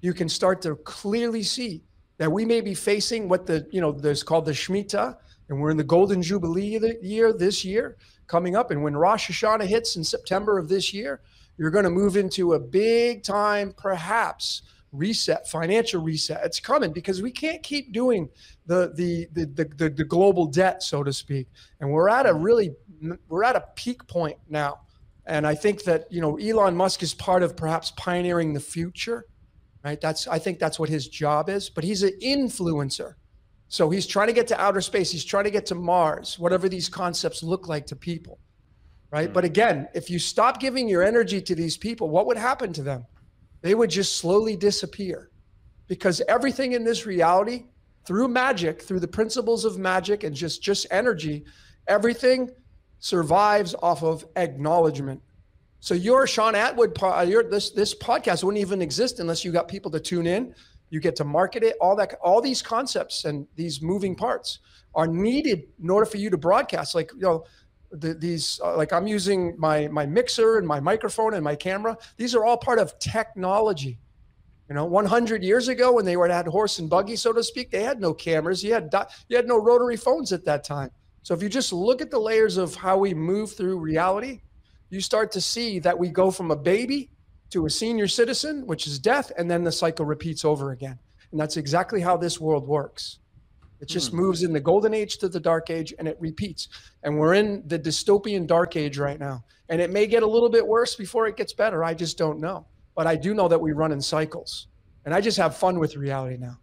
you 0.00 0.12
can 0.12 0.28
start 0.28 0.62
to 0.62 0.76
clearly 0.76 1.42
see 1.42 1.84
that 2.18 2.30
we 2.30 2.44
may 2.44 2.60
be 2.60 2.74
facing 2.74 3.28
what 3.28 3.46
the, 3.46 3.66
you 3.70 3.80
know, 3.80 3.92
there's 3.92 4.22
called 4.22 4.44
the 4.44 4.52
Shemitah, 4.52 5.16
and 5.48 5.60
we're 5.60 5.70
in 5.70 5.76
the 5.76 5.84
Golden 5.84 6.20
Jubilee 6.20 6.78
year 7.00 7.32
this 7.32 7.64
year 7.64 7.96
coming 8.26 8.56
up. 8.56 8.70
And 8.70 8.82
when 8.82 8.96
Rosh 8.96 9.30
Hashanah 9.30 9.66
hits 9.66 9.96
in 9.96 10.04
September 10.04 10.58
of 10.58 10.68
this 10.68 10.92
year, 10.92 11.20
you're 11.56 11.70
going 11.70 11.84
to 11.84 11.90
move 11.90 12.16
into 12.16 12.54
a 12.54 12.58
big 12.58 13.22
time, 13.22 13.74
perhaps, 13.76 14.62
reset, 14.92 15.48
financial 15.48 16.02
reset. 16.02 16.44
It's 16.44 16.60
coming 16.60 16.92
because 16.92 17.22
we 17.22 17.30
can't 17.30 17.62
keep 17.62 17.92
doing 17.92 18.28
the 18.66 18.92
the 18.94 19.28
the 19.32 19.44
the, 19.46 19.64
the, 19.76 19.90
the 19.90 20.04
global 20.04 20.46
debt, 20.46 20.82
so 20.82 21.02
to 21.02 21.12
speak. 21.12 21.48
And 21.80 21.90
we're 21.90 22.08
at 22.08 22.26
a 22.26 22.34
really 22.34 22.74
we're 23.28 23.44
at 23.44 23.56
a 23.56 23.64
peak 23.76 24.06
point 24.06 24.38
now 24.48 24.80
and 25.28 25.46
I 25.46 25.54
think 25.54 25.84
that, 25.84 26.10
you 26.10 26.22
know, 26.22 26.36
Elon 26.38 26.74
Musk 26.74 27.02
is 27.02 27.12
part 27.12 27.42
of 27.42 27.54
perhaps 27.54 27.92
pioneering 27.92 28.54
the 28.54 28.60
future, 28.60 29.26
right? 29.84 30.00
That's, 30.00 30.26
I 30.26 30.38
think 30.38 30.58
that's 30.58 30.78
what 30.78 30.88
his 30.88 31.06
job 31.06 31.50
is, 31.50 31.68
but 31.68 31.84
he's 31.84 32.02
an 32.02 32.18
influencer. 32.22 33.14
So 33.68 33.90
he's 33.90 34.06
trying 34.06 34.28
to 34.28 34.32
get 34.32 34.48
to 34.48 34.58
outer 34.58 34.80
space. 34.80 35.10
He's 35.10 35.26
trying 35.26 35.44
to 35.44 35.50
get 35.50 35.66
to 35.66 35.74
Mars, 35.74 36.38
whatever 36.38 36.66
these 36.66 36.88
concepts 36.88 37.42
look 37.42 37.68
like 37.68 37.84
to 37.88 37.96
people, 37.96 38.38
right? 39.10 39.28
Mm. 39.28 39.34
But 39.34 39.44
again, 39.44 39.88
if 39.94 40.08
you 40.08 40.18
stop 40.18 40.60
giving 40.60 40.88
your 40.88 41.02
energy 41.02 41.42
to 41.42 41.54
these 41.54 41.76
people, 41.76 42.08
what 42.08 42.26
would 42.26 42.38
happen 42.38 42.72
to 42.72 42.82
them? 42.82 43.04
They 43.60 43.74
would 43.74 43.90
just 43.90 44.18
slowly 44.18 44.56
disappear 44.56 45.30
because 45.86 46.22
everything 46.28 46.72
in 46.72 46.84
this 46.84 47.06
reality, 47.06 47.64
through 48.06 48.28
magic, 48.28 48.82
through 48.82 49.00
the 49.00 49.08
principles 49.08 49.64
of 49.64 49.78
magic 49.78 50.24
and 50.24 50.34
just, 50.34 50.62
just 50.62 50.86
energy, 50.90 51.44
everything 51.86 52.50
survives 53.00 53.74
off 53.82 54.02
of 54.02 54.24
acknowledgement. 54.36 55.20
So 55.80 55.94
your 55.94 56.26
Shaun 56.26 56.54
Attwood, 56.54 56.96
uh, 57.02 57.22
your, 57.22 57.44
this 57.44 57.70
this 57.70 57.94
podcast 57.94 58.42
wouldn't 58.42 58.60
even 58.60 58.82
exist 58.82 59.20
unless 59.20 59.44
you 59.44 59.52
got 59.52 59.68
people 59.68 59.90
to 59.92 60.00
tune 60.00 60.26
in. 60.26 60.54
You 60.90 61.00
get 61.00 61.14
to 61.16 61.24
market 61.24 61.62
it. 61.62 61.76
All 61.80 61.94
that, 61.96 62.14
all 62.22 62.40
these 62.40 62.62
concepts 62.62 63.24
and 63.24 63.46
these 63.54 63.80
moving 63.80 64.16
parts 64.16 64.58
are 64.94 65.06
needed 65.06 65.64
in 65.80 65.90
order 65.90 66.06
for 66.06 66.16
you 66.16 66.30
to 66.30 66.36
broadcast. 66.36 66.94
Like 66.94 67.12
you 67.12 67.20
know, 67.20 67.44
the, 67.90 68.14
these 68.14 68.60
uh, 68.62 68.76
like 68.76 68.92
I'm 68.92 69.06
using 69.06 69.54
my 69.58 69.88
my 69.88 70.06
mixer 70.06 70.58
and 70.58 70.66
my 70.66 70.80
microphone 70.80 71.34
and 71.34 71.42
my 71.42 71.56
camera. 71.56 71.96
These 72.16 72.34
are 72.34 72.44
all 72.44 72.56
part 72.56 72.78
of 72.78 72.98
technology. 72.98 73.98
You 74.68 74.74
know, 74.74 74.84
100 74.84 75.42
years 75.42 75.68
ago 75.68 75.92
when 75.92 76.04
they 76.04 76.18
were 76.18 76.28
at 76.28 76.46
horse 76.46 76.78
and 76.78 76.90
buggy, 76.90 77.16
so 77.16 77.32
to 77.32 77.42
speak, 77.42 77.70
they 77.70 77.82
had 77.82 78.00
no 78.00 78.12
cameras. 78.12 78.62
You 78.62 78.74
had 78.74 78.92
you 79.28 79.36
had 79.36 79.48
no 79.48 79.58
rotary 79.58 79.96
phones 79.96 80.32
at 80.32 80.44
that 80.44 80.64
time. 80.64 80.90
So 81.22 81.34
if 81.34 81.42
you 81.42 81.48
just 81.48 81.72
look 81.72 82.00
at 82.02 82.10
the 82.10 82.18
layers 82.18 82.56
of 82.56 82.74
how 82.74 82.98
we 82.98 83.14
move 83.14 83.52
through 83.52 83.78
reality, 83.78 84.40
you 84.90 85.00
start 85.00 85.32
to 85.32 85.40
see 85.40 85.78
that 85.80 85.98
we 85.98 86.08
go 86.08 86.30
from 86.30 86.50
a 86.50 86.56
baby 86.56 87.10
to 87.50 87.66
a 87.66 87.70
senior 87.70 88.08
citizen, 88.08 88.66
which 88.66 88.86
is 88.86 88.98
death, 88.98 89.32
and 89.36 89.50
then 89.50 89.64
the 89.64 89.72
cycle 89.72 90.04
repeats 90.04 90.44
over 90.44 90.70
again. 90.70 90.98
And 91.30 91.40
that's 91.40 91.56
exactly 91.56 92.00
how 92.00 92.16
this 92.16 92.40
world 92.40 92.66
works. 92.66 93.18
It 93.80 93.88
just 93.88 94.10
hmm. 94.10 94.18
moves 94.18 94.42
in 94.42 94.52
the 94.52 94.60
golden 94.60 94.94
age 94.94 95.18
to 95.18 95.28
the 95.28 95.40
dark 95.40 95.70
age 95.70 95.94
and 95.98 96.08
it 96.08 96.16
repeats. 96.20 96.68
And 97.02 97.18
we're 97.18 97.34
in 97.34 97.62
the 97.66 97.78
dystopian 97.78 98.46
dark 98.46 98.76
age 98.76 98.98
right 98.98 99.18
now. 99.18 99.44
And 99.68 99.80
it 99.80 99.90
may 99.90 100.06
get 100.06 100.22
a 100.22 100.26
little 100.26 100.48
bit 100.48 100.66
worse 100.66 100.94
before 100.94 101.26
it 101.26 101.36
gets 101.36 101.52
better. 101.52 101.84
I 101.84 101.94
just 101.94 102.18
don't 102.18 102.40
know. 102.40 102.66
But 102.94 103.06
I 103.06 103.16
do 103.16 103.34
know 103.34 103.48
that 103.48 103.60
we 103.60 103.72
run 103.72 103.92
in 103.92 104.00
cycles. 104.00 104.66
And 105.04 105.14
I 105.14 105.20
just 105.20 105.38
have 105.38 105.56
fun 105.56 105.78
with 105.78 105.96
reality 105.96 106.36
now 106.36 106.58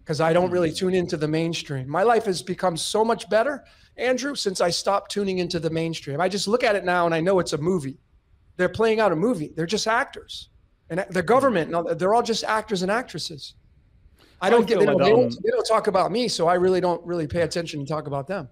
because 0.00 0.20
I 0.20 0.32
don't 0.32 0.50
really 0.50 0.70
hmm. 0.70 0.76
tune 0.76 0.94
into 0.94 1.16
the 1.16 1.28
mainstream. 1.28 1.88
My 1.88 2.02
life 2.02 2.24
has 2.24 2.42
become 2.42 2.76
so 2.76 3.04
much 3.04 3.30
better 3.30 3.64
Andrew, 4.00 4.34
since 4.34 4.60
I 4.60 4.70
stopped 4.70 5.10
tuning 5.10 5.38
into 5.38 5.60
the 5.60 5.70
mainstream. 5.70 6.20
I 6.20 6.28
just 6.28 6.48
look 6.48 6.64
at 6.64 6.74
it 6.74 6.84
now 6.84 7.06
and 7.06 7.14
I 7.14 7.20
know 7.20 7.38
it's 7.38 7.52
a 7.52 7.58
movie. 7.58 7.98
They're 8.56 8.68
playing 8.68 9.00
out 9.00 9.12
a 9.12 9.16
movie. 9.16 9.52
They're 9.54 9.66
just 9.66 9.86
actors. 9.86 10.48
And 10.88 11.04
the 11.10 11.22
government, 11.22 11.98
they're 11.98 12.14
all 12.14 12.22
just 12.22 12.42
actors 12.44 12.82
and 12.82 12.90
actresses. 12.90 13.54
I 14.40 14.50
don't 14.50 14.62
I 14.62 14.66
get 14.66 14.78
they 14.78 14.86
don't, 14.86 14.98
they, 14.98 15.10
don't, 15.10 15.42
they 15.42 15.50
don't 15.50 15.66
talk 15.66 15.86
about 15.86 16.10
me, 16.10 16.28
so 16.28 16.48
I 16.48 16.54
really 16.54 16.80
don't 16.80 17.04
really 17.04 17.26
pay 17.26 17.42
attention 17.42 17.80
and 17.80 17.88
talk 17.88 18.06
about 18.06 18.26
them. 18.26 18.48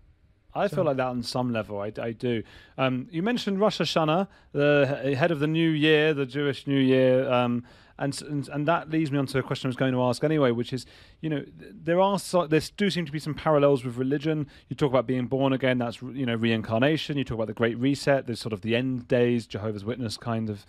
I 0.55 0.69
feel 0.69 0.85
like 0.85 0.97
that 0.97 1.07
on 1.07 1.23
some 1.23 1.53
level. 1.53 1.81
I, 1.81 1.93
I 2.01 2.13
do. 2.13 2.43
Um, 2.77 3.07
you 3.11 3.23
mentioned 3.23 3.61
Rosh 3.61 3.81
Hashanah, 3.81 4.29
the 4.53 5.15
head 5.17 5.31
of 5.31 5.41
the 5.41 5.47
new 5.47 5.71
year, 5.71 6.15
the 6.15 6.27
Jewish 6.27 6.67
New 6.67 6.81
Year. 6.81 7.31
Um, 7.31 7.65
and, 7.99 8.21
and 8.23 8.49
and 8.49 8.69
that 8.69 8.91
leads 8.91 9.11
me 9.11 9.19
on 9.19 9.27
to 9.27 9.39
a 9.39 9.43
question 9.43 9.67
I 9.67 9.71
was 9.71 9.77
going 9.77 9.93
to 9.93 10.03
ask 10.03 10.23
anyway, 10.23 10.53
which 10.53 10.73
is, 10.73 10.87
you 11.21 11.29
know, 11.29 11.45
there 11.57 12.01
are 12.01 12.19
so, 12.19 12.47
there 12.47 12.61
do 12.77 12.91
seem 12.91 13.05
to 13.07 13.13
be 13.13 13.19
some 13.19 13.35
parallels 13.35 13.85
with 13.85 13.97
religion. 13.97 14.47
You 14.69 14.77
talk 14.77 14.91
about 14.91 15.07
being 15.07 15.27
born 15.27 15.53
again, 15.53 15.79
that's 15.79 16.01
you 16.01 16.25
know 16.25 16.37
reincarnation. 16.37 17.19
You 17.19 17.25
talk 17.25 17.37
about 17.37 17.49
the 17.49 17.55
Great 17.55 17.77
Reset, 17.79 18.27
there's 18.27 18.41
sort 18.41 18.53
of 18.53 18.61
the 18.61 18.77
end 18.77 19.09
days, 19.09 19.47
Jehovah's 19.47 19.85
Witness 19.85 20.17
kind 20.17 20.49
of. 20.49 20.65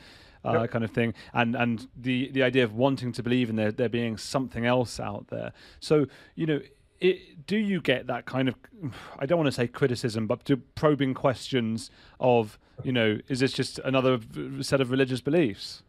Uh, 0.46 0.62
yep. 0.62 0.72
kind 0.72 0.86
of 0.86 0.92
thing, 0.92 1.14
and 1.34 1.54
and 1.56 1.88
the 1.98 2.30
the 2.32 2.42
idea 2.42 2.64
of 2.64 2.74
wanting 2.74 3.12
to 3.12 3.22
believe 3.22 3.50
in 3.50 3.58
there 3.58 3.74
there 3.74 3.90
being 3.90 4.18
something 4.18 4.66
else 4.66 4.98
out 4.98 5.28
there. 5.28 5.52
So 5.82 6.06
you 6.36 6.46
know, 6.46 6.62
it, 7.02 7.46
do 7.46 7.58
you 7.58 7.82
get 7.82 8.08
that 8.08 8.26
kind 8.26 8.48
of 8.48 8.56
I 9.20 9.26
don't 9.26 9.38
want 9.38 9.48
to 9.48 9.52
say 9.52 9.68
criticism, 9.68 10.28
but 10.28 10.46
to 10.46 10.56
probing 10.58 11.14
questions 11.14 11.92
of 12.20 12.58
you 12.84 12.92
know, 12.92 13.20
is 13.28 13.40
this 13.40 13.52
just 13.52 13.80
another 13.80 14.20
set 14.62 14.82
of 14.82 14.92
religious 14.92 15.22
beliefs? 15.22 15.84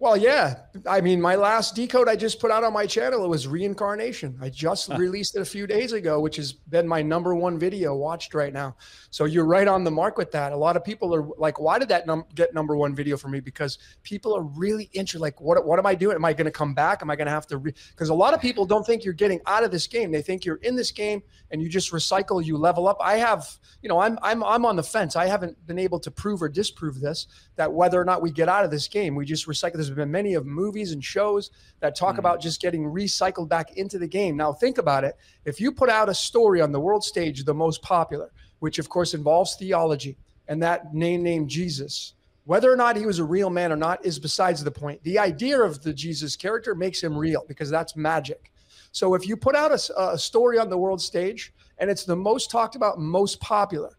Well, 0.00 0.16
yeah. 0.16 0.60
I 0.86 1.00
mean, 1.00 1.20
my 1.20 1.34
last 1.34 1.74
decode 1.74 2.08
I 2.08 2.14
just 2.14 2.38
put 2.38 2.52
out 2.52 2.62
on 2.62 2.72
my 2.72 2.86
channel, 2.86 3.24
it 3.24 3.28
was 3.28 3.48
reincarnation. 3.48 4.38
I 4.40 4.48
just 4.48 4.90
released 4.90 5.34
it 5.34 5.40
a 5.40 5.44
few 5.44 5.66
days 5.66 5.90
ago, 5.90 6.20
which 6.20 6.36
has 6.36 6.52
been 6.52 6.86
my 6.86 7.02
number 7.02 7.34
one 7.34 7.58
video 7.58 7.96
watched 7.96 8.32
right 8.32 8.52
now. 8.52 8.76
So 9.10 9.24
you're 9.24 9.44
right 9.44 9.66
on 9.66 9.82
the 9.82 9.90
mark 9.90 10.16
with 10.16 10.30
that. 10.30 10.52
A 10.52 10.56
lot 10.56 10.76
of 10.76 10.84
people 10.84 11.12
are 11.16 11.26
like, 11.36 11.58
why 11.58 11.80
did 11.80 11.88
that 11.88 12.06
num- 12.06 12.26
get 12.36 12.54
number 12.54 12.76
one 12.76 12.94
video 12.94 13.16
for 13.16 13.26
me? 13.26 13.40
Because 13.40 13.78
people 14.04 14.36
are 14.36 14.44
really 14.44 14.88
interested. 14.92 15.18
Like, 15.18 15.40
what, 15.40 15.66
what 15.66 15.80
am 15.80 15.86
I 15.86 15.96
doing? 15.96 16.14
Am 16.14 16.24
I 16.24 16.32
going 16.32 16.44
to 16.44 16.52
come 16.52 16.74
back? 16.74 17.02
Am 17.02 17.10
I 17.10 17.16
going 17.16 17.26
to 17.26 17.32
have 17.32 17.48
to? 17.48 17.58
Because 17.58 18.10
a 18.10 18.14
lot 18.14 18.34
of 18.34 18.40
people 18.40 18.66
don't 18.66 18.86
think 18.86 19.04
you're 19.04 19.14
getting 19.14 19.40
out 19.46 19.64
of 19.64 19.72
this 19.72 19.88
game. 19.88 20.12
They 20.12 20.22
think 20.22 20.44
you're 20.44 20.60
in 20.62 20.76
this 20.76 20.92
game 20.92 21.24
and 21.50 21.60
you 21.60 21.68
just 21.68 21.90
recycle, 21.90 22.44
you 22.44 22.56
level 22.56 22.86
up. 22.86 22.98
I 23.00 23.16
have, 23.16 23.48
you 23.82 23.88
know, 23.88 23.98
I'm, 23.98 24.16
I'm, 24.22 24.44
I'm 24.44 24.64
on 24.64 24.76
the 24.76 24.82
fence. 24.84 25.16
I 25.16 25.26
haven't 25.26 25.66
been 25.66 25.78
able 25.78 25.98
to 26.00 26.10
prove 26.12 26.40
or 26.40 26.48
disprove 26.48 27.00
this, 27.00 27.26
that 27.56 27.72
whether 27.72 28.00
or 28.00 28.04
not 28.04 28.22
we 28.22 28.30
get 28.30 28.48
out 28.48 28.64
of 28.64 28.70
this 28.70 28.86
game, 28.86 29.16
we 29.16 29.24
just 29.24 29.48
recycle 29.48 29.76
this 29.78 29.87
there's 29.88 29.96
been 29.96 30.10
many 30.10 30.34
of 30.34 30.46
movies 30.46 30.92
and 30.92 31.02
shows 31.02 31.50
that 31.80 31.96
talk 31.96 32.16
mm. 32.16 32.18
about 32.18 32.40
just 32.40 32.60
getting 32.60 32.84
recycled 32.84 33.48
back 33.48 33.76
into 33.76 33.98
the 33.98 34.06
game. 34.06 34.36
Now, 34.36 34.52
think 34.52 34.78
about 34.78 35.04
it. 35.04 35.16
If 35.44 35.60
you 35.60 35.72
put 35.72 35.88
out 35.88 36.08
a 36.08 36.14
story 36.14 36.60
on 36.60 36.72
the 36.72 36.80
world 36.80 37.02
stage, 37.02 37.44
the 37.44 37.54
most 37.54 37.82
popular, 37.82 38.30
which 38.60 38.78
of 38.78 38.88
course 38.88 39.14
involves 39.14 39.56
theology, 39.56 40.16
and 40.48 40.62
that 40.62 40.94
name 40.94 41.22
named 41.22 41.48
Jesus, 41.48 42.14
whether 42.44 42.72
or 42.72 42.76
not 42.76 42.96
he 42.96 43.04
was 43.04 43.18
a 43.18 43.24
real 43.24 43.50
man 43.50 43.72
or 43.72 43.76
not 43.76 44.04
is 44.06 44.18
besides 44.18 44.64
the 44.64 44.70
point. 44.70 45.02
The 45.02 45.18
idea 45.18 45.60
of 45.60 45.82
the 45.82 45.92
Jesus 45.92 46.34
character 46.34 46.74
makes 46.74 47.02
him 47.02 47.16
real 47.16 47.44
because 47.46 47.68
that's 47.68 47.94
magic. 47.94 48.50
So 48.92 49.14
if 49.14 49.28
you 49.28 49.36
put 49.36 49.54
out 49.54 49.70
a, 49.70 50.12
a 50.12 50.18
story 50.18 50.58
on 50.58 50.70
the 50.70 50.78
world 50.78 51.02
stage 51.02 51.52
and 51.76 51.90
it's 51.90 52.04
the 52.04 52.16
most 52.16 52.50
talked 52.50 52.74
about, 52.74 52.98
most 52.98 53.38
popular, 53.40 53.97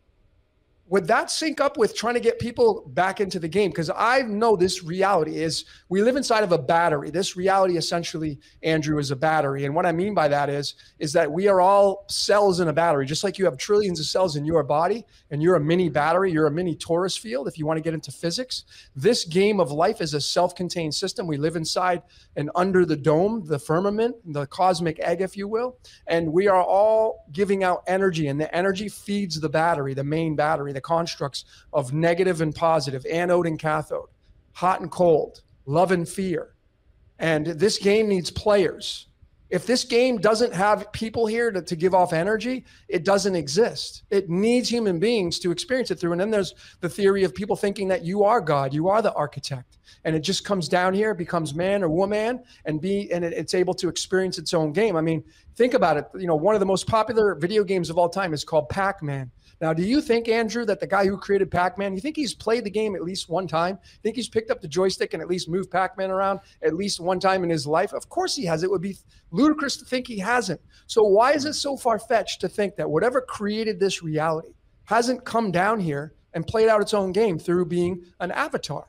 would 0.90 1.06
that 1.08 1.30
sync 1.30 1.62
up 1.62 1.78
with 1.78 1.96
trying 1.96 2.16
to 2.16 2.20
get 2.20 2.40
people 2.40 2.84
back 2.94 3.22
into 3.22 3.38
the 3.38 3.48
game? 3.48 3.70
Because 3.70 3.92
I 3.96 4.24
know 4.24 4.56
this 4.56 4.84
reality 4.84 5.38
is 5.38 5.66
we 5.88 6.02
live 6.02 6.16
inside 6.16 6.44
of 6.44 6.52
a 6.52 6.58
battery. 6.58 7.12
This 7.12 7.38
reality 7.38 7.78
essentially, 7.78 8.40
Andrew, 8.64 8.98
is 8.98 9.12
a 9.12 9.16
battery. 9.16 9.66
And 9.66 9.76
what 9.76 9.86
I 9.86 9.92
mean 9.92 10.16
by 10.16 10.28
that 10.30 10.50
is, 10.50 10.74
is 10.98 11.14
that 11.14 11.32
we 11.32 11.48
are 11.48 11.62
all 11.62 12.06
cells 12.10 12.60
in 12.60 12.70
a 12.70 12.74
battery. 12.74 13.06
Just 13.06 13.24
like 13.24 13.38
you 13.38 13.46
have 13.46 13.56
trillions 13.56 14.00
of 14.00 14.08
cells 14.08 14.36
in 14.36 14.46
your 14.46 14.64
body 14.64 15.06
and 15.30 15.44
you're 15.44 15.58
a 15.58 15.60
mini 15.60 15.90
battery, 15.90 16.32
you're 16.32 16.48
a 16.48 16.52
mini 16.52 16.76
torus 16.76 17.18
field, 17.18 17.48
if 17.48 17.60
you 17.60 17.68
want 17.68 17.78
to 17.78 17.84
get 17.84 17.94
into 17.94 18.12
physics. 18.12 18.64
This 18.96 19.26
game 19.26 19.60
of 19.60 19.72
life 19.72 20.02
is 20.02 20.16
a 20.16 20.22
self-contained 20.22 20.96
system. 20.96 21.28
We 21.28 21.38
live 21.38 21.56
inside 21.56 22.02
and 22.36 22.50
under 22.56 22.84
the 22.84 22.98
dome, 22.98 23.46
the 23.46 23.60
firmament, 23.60 24.16
the 24.26 24.48
cosmic 24.48 25.00
egg, 25.00 25.22
if 25.22 25.38
you 25.38 25.48
will. 25.48 25.78
And 26.08 26.34
we 26.34 26.48
are 26.48 26.64
all 26.64 27.28
giving 27.32 27.64
out 27.64 27.84
energy, 27.86 28.28
and 28.28 28.42
the 28.42 28.54
energy 28.56 28.90
feeds 28.90 29.40
the 29.40 29.50
battery, 29.50 29.94
the 29.94 30.04
main 30.04 30.36
battery 30.36 30.74
the 30.80 30.82
constructs 30.82 31.44
of 31.74 31.92
negative 31.92 32.40
and 32.40 32.56
positive, 32.56 33.06
anode 33.06 33.48
and 33.48 33.60
cathode, 33.60 34.08
hot 34.54 34.80
and 34.80 34.90
cold, 34.90 35.42
love 35.66 35.92
and 35.92 36.08
fear. 36.08 36.56
And 37.20 37.46
this 37.46 37.78
game 37.78 38.08
needs 38.08 38.32
players. 38.32 39.08
If 39.50 39.66
this 39.66 39.84
game 39.84 40.20
doesn't 40.20 40.54
have 40.54 40.92
people 40.94 41.26
here 41.26 41.52
to, 41.52 41.62
to 41.62 41.76
give 41.76 41.96
off 41.96 42.14
energy, 42.14 42.66
it 42.88 43.04
doesn't 43.04 43.36
exist. 43.36 44.04
It 44.12 44.30
needs 44.30 44.70
human 44.70 45.00
beings 45.00 45.40
to 45.40 45.52
experience 45.52 45.90
it 45.92 46.00
through. 46.00 46.12
And 46.14 46.22
then 46.22 46.30
there's 46.30 46.54
the 46.82 46.90
theory 46.90 47.24
of 47.24 47.34
people 47.34 47.56
thinking 47.56 47.88
that 47.88 48.06
you 48.06 48.24
are 48.24 48.40
God, 48.40 48.74
you 48.74 48.88
are 48.88 49.02
the 49.02 49.14
architect. 49.14 49.80
And 50.06 50.16
it 50.16 50.20
just 50.20 50.46
comes 50.46 50.70
down 50.70 50.94
here, 50.94 51.14
becomes 51.14 51.56
man 51.56 51.84
or 51.84 51.90
woman, 51.90 52.44
and 52.66 52.80
be 52.80 53.12
and 53.12 53.26
it, 53.26 53.34
it's 53.34 53.54
able 53.54 53.74
to 53.74 53.90
experience 53.90 54.38
its 54.38 54.54
own 54.54 54.72
game. 54.72 54.96
I 54.96 55.02
mean, 55.02 55.24
think 55.56 55.74
about 55.74 55.98
it. 55.98 56.06
You 56.16 56.28
know, 56.28 56.36
one 56.36 56.56
of 56.56 56.60
the 56.60 56.68
most 56.68 56.88
popular 56.88 57.36
video 57.36 57.64
games 57.64 57.90
of 57.90 57.98
all 57.98 58.08
time 58.08 58.34
is 58.34 58.44
called 58.46 58.70
Pac-Man. 58.70 59.32
Now, 59.62 59.74
do 59.74 59.84
you 59.84 60.00
think, 60.00 60.30
Andrew, 60.30 60.64
that 60.66 60.80
the 60.80 60.88
guy 60.88 61.06
who 61.06 61.18
created 61.18 61.52
Pac 61.52 61.78
Man, 61.78 61.94
you 61.94 62.00
think 62.00 62.16
he's 62.16 62.34
played 62.34 62.64
the 62.64 62.70
game 62.70 62.96
at 62.96 63.04
least 63.04 63.30
one 63.30 63.48
time? 63.48 63.78
think 64.04 64.16
he's 64.16 64.30
picked 64.30 64.52
up 64.52 64.62
the 64.62 64.68
joystick 64.68 65.14
and 65.14 65.22
at 65.22 65.28
least 65.28 65.50
moved 65.50 65.70
Pac 65.70 65.98
Man 65.98 66.12
around 66.12 66.40
at 66.62 66.76
least 66.76 67.02
one 67.02 67.20
time 67.20 67.44
in 67.44 67.50
his 67.50 67.68
life? 67.68 67.94
Of 67.94 68.08
course 68.08 68.36
he 68.36 68.46
has. 68.46 68.64
It 68.64 68.72
would 68.72 68.82
be 68.82 68.98
ludicrous 69.32 69.76
to 69.78 69.86
think 69.86 70.08
he 70.08 70.18
hasn't. 70.18 70.62
So, 70.88 71.04
why 71.04 71.34
is 71.34 71.46
it 71.46 71.54
so 71.54 71.76
far 71.76 72.00
fetched 72.00 72.40
to 72.42 72.50
think 72.50 72.78
that 72.78 72.90
whatever 72.90 73.20
created 73.20 73.80
this 73.80 74.02
reality 74.02 74.54
hasn't 74.86 75.26
come 75.26 75.52
down 75.52 75.80
here 75.80 76.14
and 76.34 76.48
played 76.48 76.70
out 76.70 76.82
its 76.82 76.94
own 76.94 77.12
game 77.12 77.38
through 77.38 77.66
being 77.66 78.06
an 78.22 78.32
avatar? 78.32 78.88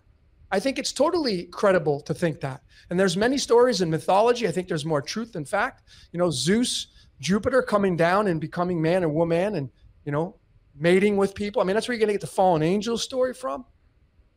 I 0.53 0.61
think 0.61 0.79
it's 0.79 0.93
totally 0.93 1.45
credible 1.45 2.01
to 2.03 2.15
think 2.15 2.41
that. 2.41 2.63
And 2.91 2.99
there's 2.99 3.17
many 3.17 3.39
stories 3.39 3.81
in 3.81 3.91
mythology. 3.91 4.49
I 4.49 4.53
think 4.53 4.69
there's 4.69 4.85
more 4.85 5.03
truth 5.03 5.33
than 5.33 5.45
fact. 5.45 5.85
You 6.13 6.19
know, 6.19 6.31
Zeus, 6.31 6.89
Jupiter 7.21 7.63
coming 7.63 7.97
down 7.97 8.27
and 8.27 8.41
becoming 8.41 8.83
man 8.83 9.05
and 9.05 9.15
woman 9.15 9.55
and, 9.55 9.71
you 10.05 10.11
know, 10.11 10.40
mating 10.81 11.17
with 11.17 11.35
people. 11.35 11.63
I 11.63 11.65
mean, 11.65 11.75
that's 11.75 11.87
where 11.87 11.95
you're 11.95 12.01
going 12.01 12.09
to 12.09 12.15
get 12.15 12.21
the 12.21 12.27
fallen 12.27 12.63
angel 12.63 12.99
story 12.99 13.35
from, 13.35 13.65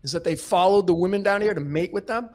is 0.03 0.11
that 0.11 0.23
they 0.23 0.35
followed 0.35 0.85
the 0.85 0.93
women 0.93 1.23
down 1.23 1.41
here 1.41 1.53
to 1.53 1.61
mate 1.61 1.93
with 1.93 2.05
them. 2.05 2.29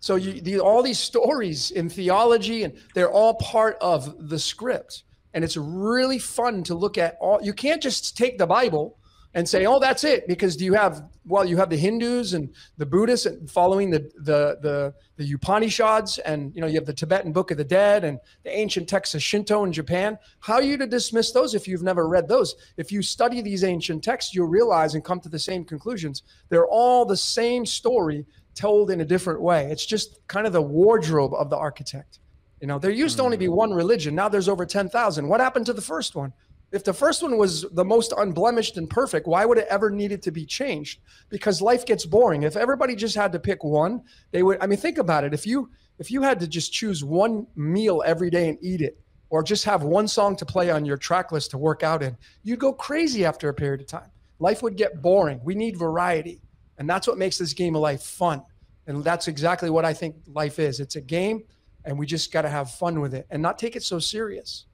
So 0.00 0.16
you, 0.16 0.40
the, 0.40 0.58
all 0.58 0.82
these 0.82 0.98
stories 0.98 1.70
in 1.70 1.88
theology, 1.88 2.64
and 2.64 2.74
they're 2.94 3.10
all 3.10 3.34
part 3.34 3.78
of 3.80 4.28
the 4.28 4.38
script. 4.38 5.04
And 5.32 5.44
it's 5.44 5.56
really 5.56 6.18
fun 6.18 6.64
to 6.64 6.74
look 6.74 6.98
at 6.98 7.16
all. 7.20 7.40
You 7.40 7.54
can't 7.54 7.82
just 7.82 8.18
take 8.18 8.36
the 8.36 8.46
Bible 8.46 8.98
and 9.34 9.48
say, 9.48 9.66
"Oh, 9.66 9.78
that's 9.78 10.04
it," 10.04 10.26
because 10.26 10.56
do 10.56 10.64
you 10.64 10.74
have 10.74 11.02
well, 11.24 11.44
you 11.44 11.56
have 11.56 11.70
the 11.70 11.76
Hindus 11.76 12.34
and 12.34 12.52
the 12.76 12.86
Buddhists 12.86 13.26
and 13.26 13.50
following 13.50 13.90
the 13.90 14.00
the 14.16 14.58
the 14.60 14.94
the 15.16 15.32
Upanishads, 15.32 16.18
and 16.18 16.54
you 16.54 16.60
know 16.60 16.66
you 16.66 16.74
have 16.74 16.86
the 16.86 16.92
Tibetan 16.92 17.32
Book 17.32 17.50
of 17.50 17.56
the 17.56 17.64
Dead 17.64 18.04
and 18.04 18.18
the 18.44 18.56
ancient 18.56 18.88
texts 18.88 19.14
of 19.14 19.22
Shinto 19.22 19.64
in 19.64 19.72
Japan. 19.72 20.18
How 20.40 20.54
are 20.54 20.62
you 20.62 20.76
to 20.78 20.86
dismiss 20.86 21.32
those 21.32 21.54
if 21.54 21.68
you've 21.68 21.82
never 21.82 22.08
read 22.08 22.28
those? 22.28 22.54
If 22.76 22.90
you 22.90 23.02
study 23.02 23.40
these 23.40 23.64
ancient 23.64 24.02
texts, 24.02 24.34
you'll 24.34 24.48
realize 24.48 24.94
and 24.94 25.04
come 25.04 25.20
to 25.20 25.28
the 25.28 25.38
same 25.38 25.64
conclusions. 25.64 26.22
They're 26.48 26.68
all 26.68 27.04
the 27.04 27.16
same 27.16 27.64
story 27.64 28.26
told 28.54 28.90
in 28.90 29.00
a 29.00 29.04
different 29.04 29.40
way. 29.40 29.70
It's 29.70 29.86
just 29.86 30.18
kind 30.26 30.46
of 30.46 30.52
the 30.52 30.62
wardrobe 30.62 31.34
of 31.34 31.50
the 31.50 31.56
architect. 31.56 32.18
You 32.60 32.68
know, 32.68 32.78
there 32.78 32.90
used 32.90 33.16
to 33.16 33.24
only 33.24 33.36
be 33.36 33.48
mm. 33.48 33.56
one 33.56 33.72
religion. 33.72 34.14
Now 34.14 34.28
there's 34.28 34.48
over 34.48 34.64
10,000. 34.64 35.26
What 35.26 35.40
happened 35.40 35.66
to 35.66 35.72
the 35.72 35.82
first 35.82 36.14
one? 36.14 36.32
If 36.72 36.84
the 36.84 36.94
first 36.94 37.22
one 37.22 37.36
was 37.36 37.66
the 37.72 37.84
most 37.84 38.14
unblemished 38.16 38.78
and 38.78 38.88
perfect, 38.88 39.26
why 39.26 39.44
would 39.44 39.58
it 39.58 39.66
ever 39.68 39.90
needed 39.90 40.22
to 40.22 40.30
be 40.30 40.46
changed? 40.46 41.00
Because 41.28 41.60
life 41.60 41.84
gets 41.84 42.06
boring. 42.06 42.44
If 42.44 42.56
everybody 42.56 42.96
just 42.96 43.14
had 43.14 43.30
to 43.32 43.38
pick 43.38 43.62
one, 43.62 44.02
they 44.30 44.42
would 44.42 44.56
I 44.60 44.66
mean 44.66 44.78
think 44.78 44.96
about 44.96 45.24
it. 45.24 45.34
If 45.34 45.46
you 45.46 45.70
if 45.98 46.10
you 46.10 46.22
had 46.22 46.40
to 46.40 46.48
just 46.48 46.72
choose 46.72 47.04
one 47.04 47.46
meal 47.54 48.02
every 48.06 48.30
day 48.30 48.48
and 48.48 48.58
eat 48.62 48.80
it 48.80 48.98
or 49.28 49.42
just 49.42 49.64
have 49.64 49.82
one 49.82 50.08
song 50.08 50.34
to 50.36 50.46
play 50.46 50.70
on 50.70 50.86
your 50.86 50.96
track 50.96 51.30
list 51.30 51.50
to 51.50 51.58
work 51.58 51.82
out 51.82 52.02
in, 52.02 52.16
you'd 52.42 52.58
go 52.58 52.72
crazy 52.72 53.24
after 53.26 53.50
a 53.50 53.54
period 53.54 53.82
of 53.82 53.86
time. 53.86 54.10
Life 54.38 54.62
would 54.62 54.76
get 54.76 55.02
boring. 55.02 55.40
We 55.44 55.54
need 55.54 55.76
variety. 55.76 56.40
And 56.78 56.88
that's 56.88 57.06
what 57.06 57.18
makes 57.18 57.36
this 57.36 57.52
game 57.52 57.76
of 57.76 57.82
life 57.82 58.02
fun. 58.02 58.42
And 58.86 59.04
that's 59.04 59.28
exactly 59.28 59.68
what 59.68 59.84
I 59.84 59.92
think 59.92 60.16
life 60.26 60.58
is. 60.58 60.80
It's 60.80 60.96
a 60.96 61.00
game 61.02 61.44
and 61.84 61.98
we 61.98 62.06
just 62.06 62.32
got 62.32 62.42
to 62.42 62.48
have 62.48 62.70
fun 62.70 63.00
with 63.00 63.14
it 63.14 63.26
and 63.30 63.42
not 63.42 63.58
take 63.58 63.76
it 63.76 63.82
so 63.82 63.98
serious. 63.98 64.66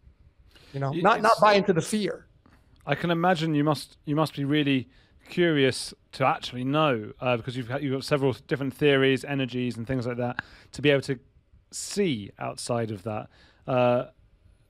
You 0.72 0.81
know, 0.81 0.90
not 0.92 1.22
not 1.22 1.40
buy 1.40 1.54
into 1.54 1.72
the 1.72 1.83
fear. 1.83 2.26
I 2.87 2.94
can 2.94 3.11
imagine 3.11 3.54
you 3.54 3.64
must 3.64 3.98
you 4.04 4.16
must 4.16 4.35
be 4.35 4.44
really 4.44 4.88
curious 5.28 5.92
to 6.12 6.26
actually 6.26 6.64
know 6.64 7.12
uh, 7.20 7.37
because 7.37 7.57
you've 7.57 7.68
got, 7.68 7.83
you've 7.83 7.92
got 7.92 8.04
several 8.04 8.33
different 8.46 8.74
theories, 8.74 9.24
energies, 9.24 9.76
and 9.76 9.87
things 9.87 10.07
like 10.07 10.16
that 10.16 10.42
to 10.72 10.83
be 10.83 10.90
able 10.90 11.02
to 11.02 11.18
see 11.70 12.31
outside 12.38 12.90
of 12.90 13.02
that. 13.02 13.28
Uh, 13.66 14.07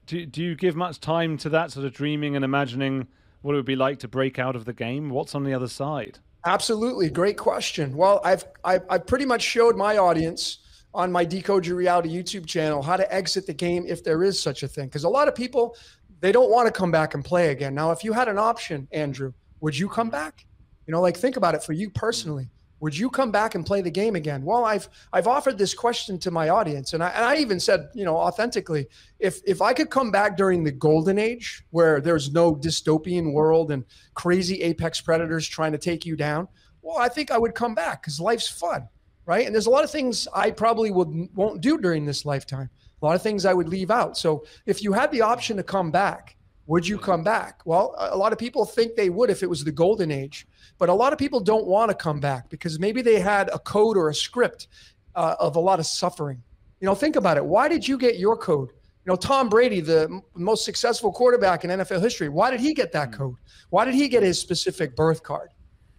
do 0.07 0.27
do 0.27 0.43
you 0.43 0.55
give 0.55 0.75
much 0.75 1.01
time 1.01 1.37
to 1.39 1.49
that 1.51 1.71
sort 1.71 1.87
of 1.87 1.93
dreaming 1.93 2.35
and 2.35 2.45
imagining 2.45 3.07
what 3.43 3.53
it 3.53 3.57
would 3.57 3.65
be 3.65 3.77
like 3.77 4.01
to 4.01 4.09
break 4.09 4.39
out 4.39 4.57
of 4.57 4.65
the 4.65 4.73
game? 4.73 5.11
What's 5.11 5.35
on 5.35 5.45
the 5.45 5.55
other 5.55 5.69
side? 5.69 6.19
Absolutely, 6.45 7.11
great 7.11 7.37
question. 7.37 7.97
Well, 7.97 8.21
I've 8.25 8.45
I've, 8.65 8.83
I've 8.91 9.07
pretty 9.07 9.27
much 9.27 9.43
showed 9.43 9.77
my 9.77 9.97
audience 9.97 10.59
on 10.95 11.13
my 11.13 11.25
Decode 11.25 11.67
Your 11.67 11.77
Reality 11.77 12.09
YouTube 12.09 12.47
channel 12.47 12.83
how 12.83 12.97
to 12.97 13.15
exit 13.15 13.47
the 13.47 13.55
game 13.55 13.85
if 13.87 14.03
there 14.03 14.23
is 14.23 14.41
such 14.41 14.63
a 14.63 14.69
thing. 14.69 14.87
Because 14.87 15.05
a 15.05 15.09
lot 15.09 15.29
of 15.29 15.35
people, 15.35 15.77
they 16.21 16.33
don't 16.33 16.51
want 16.51 16.67
to 16.67 16.73
come 16.73 16.91
back 16.91 17.15
and 17.15 17.25
play 17.25 17.51
again. 17.51 17.75
Now, 17.75 17.91
if 17.91 18.03
you 18.03 18.13
had 18.13 18.29
an 18.29 18.39
option, 18.39 18.89
Andrew, 18.93 19.33
would 19.61 19.77
you 19.77 19.89
come 19.89 20.11
back? 20.11 20.47
You 20.87 20.93
know, 20.93 21.01
like 21.01 21.17
think 21.17 21.37
about 21.37 21.55
it 21.55 21.63
for 21.63 21.73
you 21.73 21.91
personally. 21.91 22.49
Would 22.81 22.97
you 22.97 23.11
come 23.11 23.33
back 23.33 23.57
and 23.57 23.67
play 23.67 23.83
the 23.83 23.91
game 23.91 24.15
again? 24.15 24.45
Well, 24.45 24.65
I've 24.65 24.89
I've 25.13 25.27
offered 25.27 25.59
this 25.59 25.75
question 25.75 26.17
to 26.21 26.31
my 26.31 26.49
audience, 26.49 26.93
and 26.93 27.03
I, 27.03 27.09
and 27.09 27.25
I 27.25 27.37
even 27.37 27.59
said, 27.59 27.89
you 27.93 28.05
know, 28.05 28.17
authentically, 28.17 28.87
if 29.19 29.41
if 29.45 29.61
I 29.61 29.73
could 29.73 29.91
come 29.91 30.13
back 30.13 30.37
during 30.37 30.63
the 30.63 30.71
golden 30.71 31.19
age 31.19 31.65
where 31.71 32.01
there's 32.01 32.33
no 32.33 32.55
dystopian 32.55 33.33
world 33.33 33.73
and 33.73 33.85
crazy 34.15 34.63
apex 34.63 35.01
predators 35.01 35.49
trying 35.49 35.73
to 35.73 35.79
take 35.79 36.07
you 36.07 36.15
down, 36.15 36.47
well, 36.81 36.99
I 36.99 37.09
think 37.09 37.33
I 37.33 37.39
would 37.39 37.55
come 37.55 37.75
back 37.75 38.01
because 38.01 38.21
life's 38.21 38.49
fun 38.49 38.89
right? 39.29 39.45
And 39.45 39.55
there's 39.55 39.67
a 39.67 39.71
lot 39.71 39.85
of 39.85 39.91
things 39.91 40.27
I 40.35 40.51
probably 40.51 40.91
would 40.91 41.29
won't 41.35 41.61
do 41.61 41.77
during 41.77 42.07
this 42.07 42.25
lifetime. 42.25 42.71
A 43.03 43.05
lot 43.05 43.15
of 43.15 43.23
things 43.23 43.45
I 43.45 43.53
would 43.53 43.69
leave 43.69 43.91
out. 43.91 44.17
So 44.17 44.47
if 44.65 44.83
you 44.83 44.91
had 44.93 45.13
the 45.13 45.21
option 45.21 45.59
to 45.59 45.63
come 45.63 45.91
back, 45.91 46.35
would 46.67 46.89
you 46.89 46.99
come 46.99 47.23
back? 47.23 47.61
Well, 47.67 47.95
a 47.99 48.17
lot 48.17 48.33
of 48.33 48.39
people 48.39 48.65
think 48.65 48.97
they 48.97 49.11
would 49.11 49.29
if 49.29 49.43
it 49.43 49.49
was 49.49 49.63
the 49.63 49.71
golden 49.71 50.11
age, 50.11 50.47
but 50.79 50.89
a 50.89 50.95
lot 50.95 51.13
of 51.13 51.19
people 51.19 51.41
don't 51.41 51.67
want 51.67 51.91
to 51.91 51.95
come 51.95 52.21
back 52.21 52.49
because 52.49 52.79
maybe 52.79 53.03
they 53.03 53.21
had 53.21 53.51
a 53.53 53.59
code 53.59 53.99
or 53.99 54.09
a 54.09 54.15
script 54.15 54.69
uh, 55.15 55.37
of 55.39 55.57
a 55.57 55.61
lot 55.61 55.79
of 55.79 55.85
suffering. 55.85 56.43
You 56.81 56.87
know, 56.87 56.95
think 56.95 57.17
about 57.17 57.37
it. 57.37 57.45
Why 57.45 57.69
did 57.69 57.87
you 57.87 57.99
get 57.99 58.19
your 58.19 58.37
code? 58.37 58.71
You 58.71 59.13
know, 59.13 59.17
Tom 59.17 59.51
Brady, 59.51 59.81
the 59.81 60.23
most 60.35 60.65
successful 60.65 61.13
quarterback 61.13 61.65
in 61.65 61.71
NFL 61.71 62.01
history, 62.01 62.31
why 62.31 62.51
did 62.51 62.61
he 62.61 62.73
get 62.73 62.93
that 62.93 63.13
code? 63.13 63.37
Why 63.69 63.85
did 63.85 63.95
he 63.95 64.09
get 64.09 64.23
his 64.23 64.41
specific 64.41 64.97
birth 64.97 65.23
card? 65.23 65.51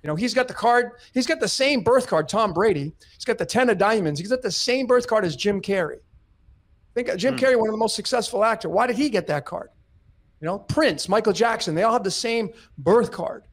You 0.04 0.08
know, 0.08 0.16
he's 0.16 0.34
got 0.34 0.48
the 0.48 0.54
card, 0.54 0.92
he's 1.14 1.28
got 1.28 1.40
the 1.40 1.48
same 1.48 1.82
birth 1.82 2.08
card, 2.08 2.30
Tom 2.30 2.54
Brady. 2.54 2.94
He's 3.14 3.26
got 3.26 3.38
the 3.38 3.46
10 3.46 3.70
of 3.70 3.78
diamonds. 3.78 4.20
He's 4.20 4.30
got 4.30 4.42
the 4.42 4.52
same 4.52 4.88
birth 4.88 5.08
card 5.08 5.26
as 5.26 5.36
Jim 5.36 5.62
Carrey. 5.62 6.00
Think 6.96 7.16
Jim 7.18 7.38
hmm. 7.38 7.44
Carrey, 7.44 7.58
one 7.58 7.70
of 7.70 7.74
the 7.74 7.80
most 7.80 7.96
successful 7.96 8.44
actor. 8.44 8.70
Why 8.70 8.88
did 8.88 8.96
he 8.96 9.10
get 9.10 9.28
that 9.28 9.46
card? 9.46 9.70
You 10.42 10.46
know, 10.46 10.60
Prince, 10.60 11.10
Michael 11.10 11.34
Jackson, 11.34 11.76
they 11.76 11.84
all 11.84 11.94
have 11.94 12.04
the 12.04 12.12
same 12.12 12.50
birth 12.78 13.12
card. 13.12 13.44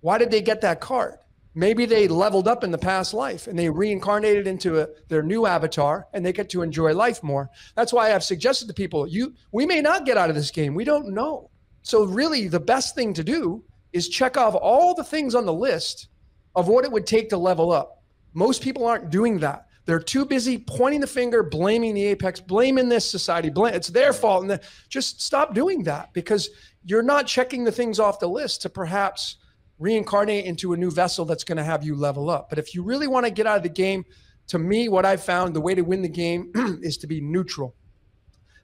Why 0.00 0.18
did 0.18 0.30
they 0.30 0.40
get 0.40 0.62
that 0.62 0.80
card? 0.80 1.18
Maybe 1.54 1.86
they 1.86 2.06
leveled 2.06 2.48
up 2.48 2.64
in 2.64 2.70
the 2.70 2.78
past 2.78 3.14
life 3.14 3.46
and 3.46 3.58
they 3.58 3.70
reincarnated 3.70 4.46
into 4.46 4.80
a, 4.80 4.88
their 5.08 5.22
new 5.22 5.46
avatar 5.46 6.06
and 6.12 6.24
they 6.24 6.32
get 6.32 6.50
to 6.50 6.62
enjoy 6.62 6.92
life 6.94 7.22
more. 7.22 7.50
That's 7.74 7.94
why 7.94 8.14
I've 8.14 8.24
suggested 8.24 8.68
to 8.68 8.74
people, 8.74 9.06
you 9.06 9.34
we 9.52 9.64
may 9.64 9.80
not 9.80 10.04
get 10.04 10.18
out 10.18 10.28
of 10.28 10.36
this 10.36 10.50
game. 10.50 10.74
We 10.74 10.84
don't 10.84 11.14
know. 11.14 11.50
So 11.82 12.04
really 12.04 12.48
the 12.48 12.60
best 12.60 12.94
thing 12.94 13.14
to 13.14 13.24
do 13.24 13.64
is 13.96 14.08
check 14.08 14.36
off 14.36 14.54
all 14.54 14.94
the 14.94 15.02
things 15.02 15.34
on 15.34 15.46
the 15.46 15.52
list 15.52 16.08
of 16.54 16.68
what 16.68 16.84
it 16.84 16.92
would 16.92 17.06
take 17.06 17.30
to 17.30 17.36
level 17.36 17.72
up. 17.72 18.02
Most 18.34 18.62
people 18.62 18.86
aren't 18.86 19.10
doing 19.10 19.38
that. 19.38 19.66
They're 19.86 20.00
too 20.00 20.24
busy 20.24 20.58
pointing 20.58 21.00
the 21.00 21.06
finger, 21.06 21.42
blaming 21.42 21.94
the 21.94 22.04
apex, 22.04 22.40
blaming 22.40 22.88
this 22.88 23.08
society. 23.08 23.50
Blame, 23.50 23.74
it's 23.74 23.88
their 23.88 24.12
fault. 24.12 24.42
And 24.42 24.50
the, 24.50 24.60
just 24.88 25.22
stop 25.22 25.54
doing 25.54 25.84
that 25.84 26.12
because 26.12 26.50
you're 26.84 27.02
not 27.02 27.26
checking 27.26 27.64
the 27.64 27.72
things 27.72 27.98
off 27.98 28.18
the 28.18 28.28
list 28.28 28.62
to 28.62 28.68
perhaps 28.68 29.36
reincarnate 29.78 30.44
into 30.44 30.72
a 30.72 30.76
new 30.76 30.90
vessel 30.90 31.24
that's 31.24 31.44
going 31.44 31.56
to 31.56 31.64
have 31.64 31.84
you 31.84 31.94
level 31.94 32.28
up. 32.28 32.48
But 32.50 32.58
if 32.58 32.74
you 32.74 32.82
really 32.82 33.06
want 33.06 33.26
to 33.26 33.30
get 33.30 33.46
out 33.46 33.58
of 33.58 33.62
the 33.62 33.68
game, 33.68 34.04
to 34.48 34.58
me, 34.58 34.88
what 34.88 35.04
I've 35.04 35.22
found 35.22 35.54
the 35.54 35.60
way 35.60 35.74
to 35.74 35.82
win 35.82 36.02
the 36.02 36.08
game 36.08 36.52
is 36.82 36.96
to 36.98 37.06
be 37.06 37.20
neutral, 37.20 37.74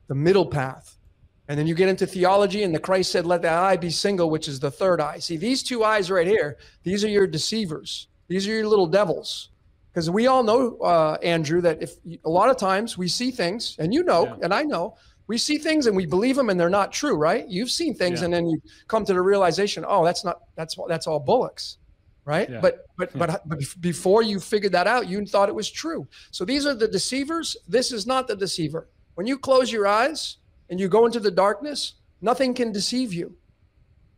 the 0.09 0.15
middle 0.15 0.47
path. 0.47 0.99
And 1.49 1.59
then 1.59 1.67
you 1.67 1.75
get 1.75 1.89
into 1.89 2.07
theology, 2.07 2.63
and 2.63 2.75
the 2.75 2.79
Christ 2.79 3.11
said, 3.11 3.27
Let 3.27 3.43
that 3.43 3.59
eye 3.59 3.77
be 3.77 3.91
single, 3.91 4.31
which 4.31 4.49
is 4.49 4.61
the 4.61 4.71
third 4.71 5.01
eye. 5.01 5.19
See, 5.19 5.37
these 5.37 5.63
two 5.63 5.85
eyes 5.85 6.11
right 6.11 6.27
here, 6.27 6.57
these 6.83 7.05
are 7.05 7.09
your 7.09 7.27
deceivers. 7.27 8.09
These 8.29 8.47
are 8.49 8.53
your 8.53 8.67
little 8.67 8.87
devils. 8.87 9.51
Because 9.93 10.09
we 10.09 10.27
all 10.27 10.43
know, 10.43 10.79
uh, 10.79 11.19
Andrew, 11.23 11.61
that 11.61 11.83
if 11.83 11.97
a 12.25 12.31
lot 12.31 12.49
of 12.49 12.57
times 12.57 12.97
we 12.97 13.09
see 13.09 13.31
things, 13.31 13.77
and 13.79 13.93
you 13.93 14.03
know, 14.03 14.25
yeah. 14.25 14.37
and 14.43 14.55
I 14.55 14.63
know, 14.63 14.97
we 15.27 15.39
see 15.39 15.59
things 15.59 15.87
and 15.87 15.97
we 15.97 16.07
believe 16.07 16.37
them 16.37 16.51
and 16.51 16.59
they're 16.59 16.71
not 16.71 16.93
true, 16.93 17.17
right? 17.17 17.47
You've 17.49 17.71
seen 17.71 17.95
things 17.95 18.21
yeah. 18.21 18.27
and 18.27 18.35
then 18.35 18.47
you 18.47 18.61
come 18.89 19.05
to 19.05 19.13
the 19.13 19.21
realization, 19.21 19.85
oh, 19.87 20.05
that's 20.05 20.25
not 20.25 20.41
that's 20.57 20.77
that's 20.89 21.07
all 21.07 21.21
bullocks, 21.21 21.79
right? 22.25 22.51
Yeah. 22.51 22.61
But 22.61 22.87
but 22.97 23.17
but 23.17 23.49
but 23.49 23.59
before 23.81 24.23
you 24.23 24.41
figured 24.41 24.73
that 24.73 24.87
out, 24.87 25.09
you 25.09 25.25
thought 25.27 25.49
it 25.49 25.55
was 25.55 25.71
true. 25.71 26.07
So 26.31 26.45
these 26.45 26.67
are 26.67 26.75
the 26.75 26.89
deceivers. 26.89 27.57
This 27.69 27.93
is 27.93 28.07
not 28.07 28.29
the 28.29 28.37
deceiver. 28.37 28.89
When 29.15 29.27
you 29.27 29.39
close 29.39 29.71
your 29.71 29.87
eyes, 29.87 30.39
and 30.73 30.81
you 30.81 30.89
go 30.89 31.05
into 31.05 31.21
the 31.21 31.31
darkness, 31.31 31.97
nothing 32.23 32.55
can 32.55 32.73
deceive 32.73 33.13
you. 33.13 33.37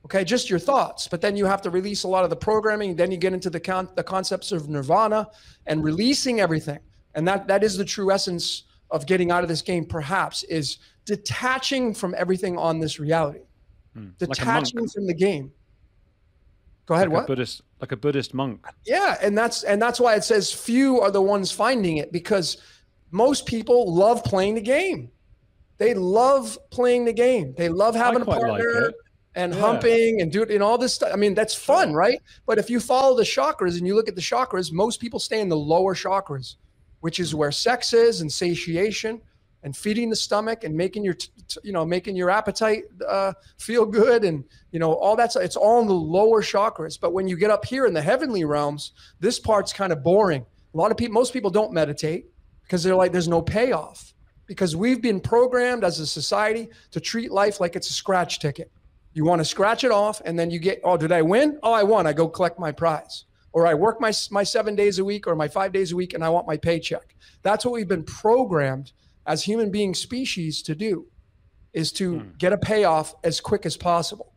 Okay, 0.04 0.22
just 0.22 0.48
your 0.48 0.60
thoughts. 0.60 1.08
But 1.08 1.20
then 1.20 1.36
you 1.36 1.46
have 1.46 1.60
to 1.62 1.70
release 1.70 2.04
a 2.04 2.08
lot 2.08 2.22
of 2.22 2.30
the 2.30 2.36
programming. 2.36 2.94
Then 2.94 3.10
you 3.10 3.16
get 3.16 3.32
into 3.32 3.50
the 3.50 3.58
con- 3.58 3.88
the 3.96 4.04
concepts 4.04 4.52
of 4.52 4.68
nirvana 4.68 5.28
and 5.66 5.82
releasing 5.82 6.38
everything. 6.40 6.78
And 7.16 7.26
that 7.26 7.48
that 7.48 7.64
is 7.64 7.76
the 7.76 7.84
true 7.84 8.12
essence 8.12 8.64
of 8.92 9.04
getting 9.04 9.32
out 9.32 9.42
of 9.42 9.48
this 9.48 9.62
game, 9.62 9.84
perhaps, 9.84 10.44
is 10.44 10.78
detaching 11.06 11.92
from 11.92 12.14
everything 12.16 12.56
on 12.56 12.78
this 12.78 13.00
reality, 13.00 13.40
Hmm. 13.94 14.10
Detaching 14.18 14.78
monk. 14.80 14.92
from 14.92 15.06
the 15.06 15.14
game. 15.14 15.50
Go 16.86 16.94
ahead. 16.94 17.08
like 17.08 17.14
what? 17.14 17.24
a 17.24 17.26
Buddhist, 17.26 17.62
like 17.80 17.90
a 17.90 17.96
Buddhist 17.96 18.32
monk. 18.32 18.64
Yeah, 18.86 19.16
and 19.20 19.36
that's 19.36 19.64
and 19.64 19.82
that's 19.82 19.98
why 19.98 20.14
it 20.14 20.22
says 20.22 20.52
few 20.52 21.00
are 21.00 21.10
the 21.10 21.22
ones 21.22 21.50
finding 21.50 21.96
it 21.96 22.12
because 22.12 22.58
most 23.10 23.44
people 23.46 23.92
love 23.92 24.22
playing 24.22 24.54
the 24.54 24.60
game. 24.60 25.10
They 25.78 25.94
love 25.94 26.58
playing 26.70 27.04
the 27.04 27.12
game. 27.12 27.54
They 27.56 27.68
love 27.68 27.94
having 27.94 28.22
a 28.22 28.24
quite 28.24 28.40
like 28.42 28.62
partner 28.62 28.92
and 29.34 29.52
Yeah. 29.52 29.60
humping 29.60 30.20
and 30.20 30.30
doing 30.30 30.50
and 30.52 30.62
all 30.62 30.78
this 30.78 30.94
stuff. 30.94 31.10
I 31.12 31.16
mean, 31.16 31.34
that's 31.34 31.54
fun, 31.54 31.92
right? 31.92 32.20
But 32.46 32.58
if 32.58 32.70
you 32.70 32.78
follow 32.80 33.16
the 33.16 33.24
chakras 33.24 33.76
and 33.78 33.86
you 33.86 33.94
look 33.94 34.08
at 34.08 34.14
the 34.14 34.20
chakras, 34.20 34.72
most 34.72 35.00
people 35.00 35.18
stay 35.18 35.40
in 35.40 35.48
the 35.48 35.56
lower 35.56 35.94
chakras, 35.94 36.56
which 37.00 37.18
is 37.18 37.34
where 37.34 37.50
sex 37.50 37.92
is 37.92 38.20
and 38.20 38.32
satiation 38.32 39.20
and 39.64 39.74
feeding 39.76 40.10
the 40.10 40.16
stomach 40.16 40.62
and 40.62 40.76
making 40.76 41.02
your 41.02 41.16
you 41.64 41.72
know 41.72 41.84
making 41.84 42.14
your 42.14 42.30
appetite 42.30 42.84
uh, 43.08 43.32
feel 43.58 43.84
good 43.84 44.22
and 44.22 44.44
you 44.70 44.78
know 44.78 44.92
all 44.92 45.16
that's 45.16 45.36
it's 45.36 45.56
all 45.56 45.80
in 45.80 45.88
the 45.88 45.92
lower 45.92 46.42
chakras 46.42 47.00
but 47.00 47.12
when 47.12 47.26
you 47.26 47.36
get 47.36 47.50
up 47.50 47.64
here 47.64 47.86
in 47.86 47.94
the 47.94 48.00
heavenly 48.00 48.44
realms 48.44 48.92
this 49.20 49.40
part's 49.40 49.72
kind 49.72 49.92
of 49.92 50.02
boring 50.02 50.44
a 50.74 50.76
lot 50.76 50.90
of 50.90 50.96
people 50.96 51.14
most 51.14 51.32
people 51.32 51.50
don't 51.50 51.72
meditate 51.72 52.26
because 52.62 52.82
they're 52.82 52.94
like 52.94 53.10
there's 53.10 53.28
no 53.28 53.42
payoff 53.42 54.13
because 54.46 54.76
we've 54.76 55.00
been 55.00 55.20
programmed 55.20 55.84
as 55.84 56.00
a 56.00 56.06
society 56.06 56.68
to 56.90 57.00
treat 57.00 57.30
life 57.30 57.60
like 57.60 57.76
it's 57.76 57.90
a 57.90 57.92
scratch 57.92 58.38
ticket. 58.38 58.70
You 59.12 59.24
want 59.24 59.40
to 59.40 59.44
scratch 59.44 59.84
it 59.84 59.90
off 59.90 60.20
and 60.24 60.38
then 60.38 60.50
you 60.50 60.58
get 60.58 60.80
oh 60.84 60.96
did 60.96 61.12
i 61.12 61.22
win? 61.22 61.58
Oh 61.62 61.72
i 61.72 61.82
won. 61.82 62.06
I 62.06 62.12
go 62.12 62.28
collect 62.28 62.58
my 62.58 62.72
prize. 62.72 63.24
Or 63.52 63.66
i 63.66 63.74
work 63.74 64.00
my 64.00 64.12
my 64.30 64.42
7 64.42 64.74
days 64.74 64.98
a 64.98 65.04
week 65.04 65.26
or 65.26 65.36
my 65.36 65.48
5 65.48 65.72
days 65.72 65.92
a 65.92 65.96
week 65.96 66.14
and 66.14 66.24
i 66.24 66.28
want 66.28 66.46
my 66.46 66.56
paycheck. 66.56 67.14
That's 67.42 67.64
what 67.64 67.74
we've 67.74 67.88
been 67.88 68.04
programmed 68.04 68.92
as 69.26 69.42
human 69.42 69.70
being 69.70 69.94
species 69.94 70.62
to 70.62 70.74
do 70.74 71.06
is 71.72 71.92
to 71.92 72.18
hmm. 72.18 72.28
get 72.38 72.52
a 72.52 72.58
payoff 72.58 73.14
as 73.24 73.40
quick 73.40 73.64
as 73.66 73.76
possible 73.76 74.34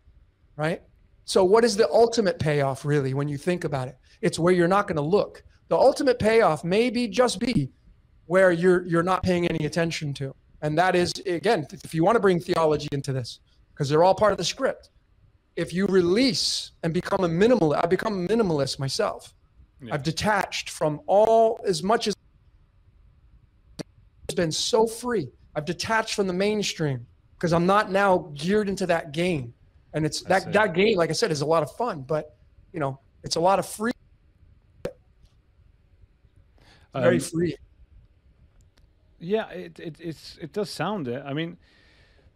right? 0.57 0.81
So 1.23 1.45
what 1.45 1.63
is 1.63 1.77
the 1.77 1.89
ultimate 1.89 2.39
payoff 2.39 2.83
really 2.83 3.13
when 3.13 3.29
you 3.29 3.37
think 3.37 3.63
about 3.63 3.87
it? 3.87 3.97
It's 4.21 4.37
where 4.37 4.53
you're 4.53 4.67
not 4.67 4.87
going 4.87 4.97
to 4.97 5.01
look. 5.01 5.43
The 5.69 5.77
ultimate 5.77 6.19
payoff 6.19 6.63
may 6.63 6.89
be 6.89 7.07
just 7.07 7.39
be 7.39 7.69
where 8.27 8.51
you're 8.51 8.85
you're 8.85 9.03
not 9.03 9.23
paying 9.23 9.47
any 9.47 9.65
attention 9.65 10.13
to 10.13 10.33
and 10.61 10.77
that 10.77 10.95
is 10.95 11.11
again 11.25 11.65
if 11.83 11.93
you 11.93 12.03
want 12.03 12.15
to 12.15 12.19
bring 12.19 12.39
theology 12.39 12.87
into 12.91 13.11
this 13.11 13.39
because 13.73 13.89
they're 13.89 14.03
all 14.03 14.15
part 14.15 14.31
of 14.31 14.37
the 14.37 14.43
script 14.43 14.89
if 15.55 15.73
you 15.73 15.85
release 15.87 16.71
and 16.83 16.93
become 16.93 17.23
a 17.23 17.27
minimal 17.27 17.73
i 17.73 17.85
become 17.85 18.25
a 18.25 18.27
minimalist 18.27 18.77
myself 18.79 19.33
Yeah. 19.81 19.93
i've 19.93 20.03
detached 20.03 20.69
from 20.69 21.01
all 21.07 21.59
as 21.65 21.81
much 21.83 22.07
as 22.07 22.13
it's 24.27 24.35
been 24.35 24.51
so 24.51 24.85
free 24.87 25.29
i've 25.55 25.65
detached 25.65 26.13
from 26.15 26.27
the 26.27 26.33
mainstream 26.33 27.05
because 27.35 27.53
i'm 27.53 27.65
not 27.65 27.91
now 27.91 28.29
geared 28.33 28.67
into 28.69 28.85
that 28.87 29.11
game 29.13 29.53
and 29.93 30.05
it's 30.05 30.25
I 30.25 30.29
that 30.29 30.43
see. 30.43 30.51
that 30.51 30.73
game 30.73 30.97
like 30.97 31.09
i 31.09 31.13
said 31.13 31.31
is 31.31 31.41
a 31.41 31.45
lot 31.45 31.63
of 31.63 31.71
fun 31.75 32.01
but 32.01 32.35
you 32.73 32.79
know 32.79 32.99
it's 33.23 33.35
a 33.37 33.39
lot 33.39 33.57
of 33.59 33.65
free 33.65 33.91
very 36.93 37.15
Um, 37.17 37.19
free 37.21 37.55
Yeah, 39.19 39.49
it, 39.49 39.79
it 39.79 39.95
it's 39.99 40.37
it 40.41 40.53
does 40.53 40.69
sound 40.69 41.07
it. 41.07 41.23
I 41.25 41.33
mean, 41.33 41.57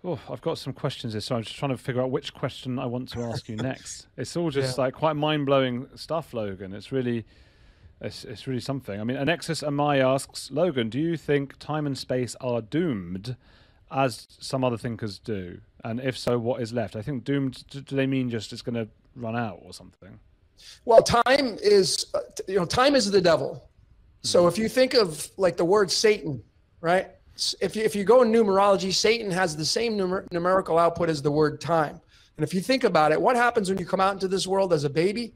oh, 0.03 0.19
I've 0.29 0.41
got 0.41 0.57
some 0.57 0.73
questions 0.73 1.13
here, 1.13 1.21
so 1.21 1.35
I'm 1.35 1.43
just 1.43 1.55
trying 1.55 1.71
to 1.71 1.77
figure 1.77 2.01
out 2.01 2.11
which 2.11 2.33
question 2.33 2.79
I 2.79 2.85
want 2.85 3.09
to 3.09 3.21
ask 3.23 3.47
you 3.47 3.55
next. 3.55 4.07
It's 4.17 4.35
all 4.35 4.49
just 4.49 4.77
Yeah. 4.77 4.85
like 4.85 4.93
quite 4.95 5.15
mind 5.15 5.45
blowing 5.45 5.87
stuff, 5.95 6.33
Logan. 6.33 6.73
It's 6.73 6.91
really, 6.91 7.25
it's 7.99 8.23
it's 8.25 8.47
really 8.47 8.61
something. 8.61 8.99
I 8.99 9.03
mean, 9.03 9.17
Anexus 9.17 9.63
Amai 9.67 9.99
asks 9.99 10.49
Logan, 10.51 10.89
do 10.89 10.99
you 10.99 11.17
think 11.17 11.57
time 11.59 11.85
and 11.85 11.97
space 11.97 12.35
are 12.41 12.61
doomed, 12.61 13.35
as 13.91 14.27
some 14.39 14.63
other 14.63 14.77
thinkers 14.77 15.19
do? 15.19 15.59
And 15.83 15.99
if 15.99 16.17
so, 16.17 16.39
what 16.39 16.61
is 16.61 16.73
left? 16.73 16.95
I 16.95 17.01
think 17.01 17.23
doomed. 17.23 17.63
Do 17.69 17.81
they 17.95 18.07
mean 18.07 18.29
just 18.29 18.53
it's 18.53 18.61
going 18.61 18.75
to 18.75 18.87
run 19.15 19.35
out 19.35 19.59
or 19.63 19.73
something? 19.73 20.19
Well, 20.85 21.01
time 21.01 21.57
is, 21.61 22.05
uh, 22.13 22.19
you 22.47 22.57
know, 22.57 22.65
time 22.65 22.93
is 22.95 23.09
the 23.09 23.21
devil. 23.21 23.67
So 24.23 24.47
if 24.47 24.59
you 24.59 24.69
think 24.69 24.93
of 24.93 25.27
like 25.37 25.57
the 25.57 25.65
word 25.65 25.89
Satan, 25.89 26.43
right? 26.81 27.09
If 27.61 27.75
you, 27.75 27.83
if 27.83 27.95
you 27.95 28.03
go 28.03 28.21
in 28.23 28.31
numerology, 28.31 28.93
Satan 28.93 29.31
has 29.31 29.55
the 29.55 29.65
same 29.65 29.97
numer- 29.97 30.29
numerical 30.31 30.77
output 30.77 31.09
as 31.09 31.21
the 31.21 31.31
word 31.31 31.61
time. 31.61 32.01
And 32.37 32.43
if 32.43 32.53
you 32.53 32.61
think 32.61 32.83
about 32.83 33.11
it, 33.11 33.21
what 33.21 33.35
happens 33.35 33.69
when 33.69 33.77
you 33.77 33.85
come 33.85 33.99
out 33.99 34.13
into 34.13 34.27
this 34.27 34.45
world 34.45 34.73
as 34.73 34.83
a 34.83 34.89
baby? 34.89 35.33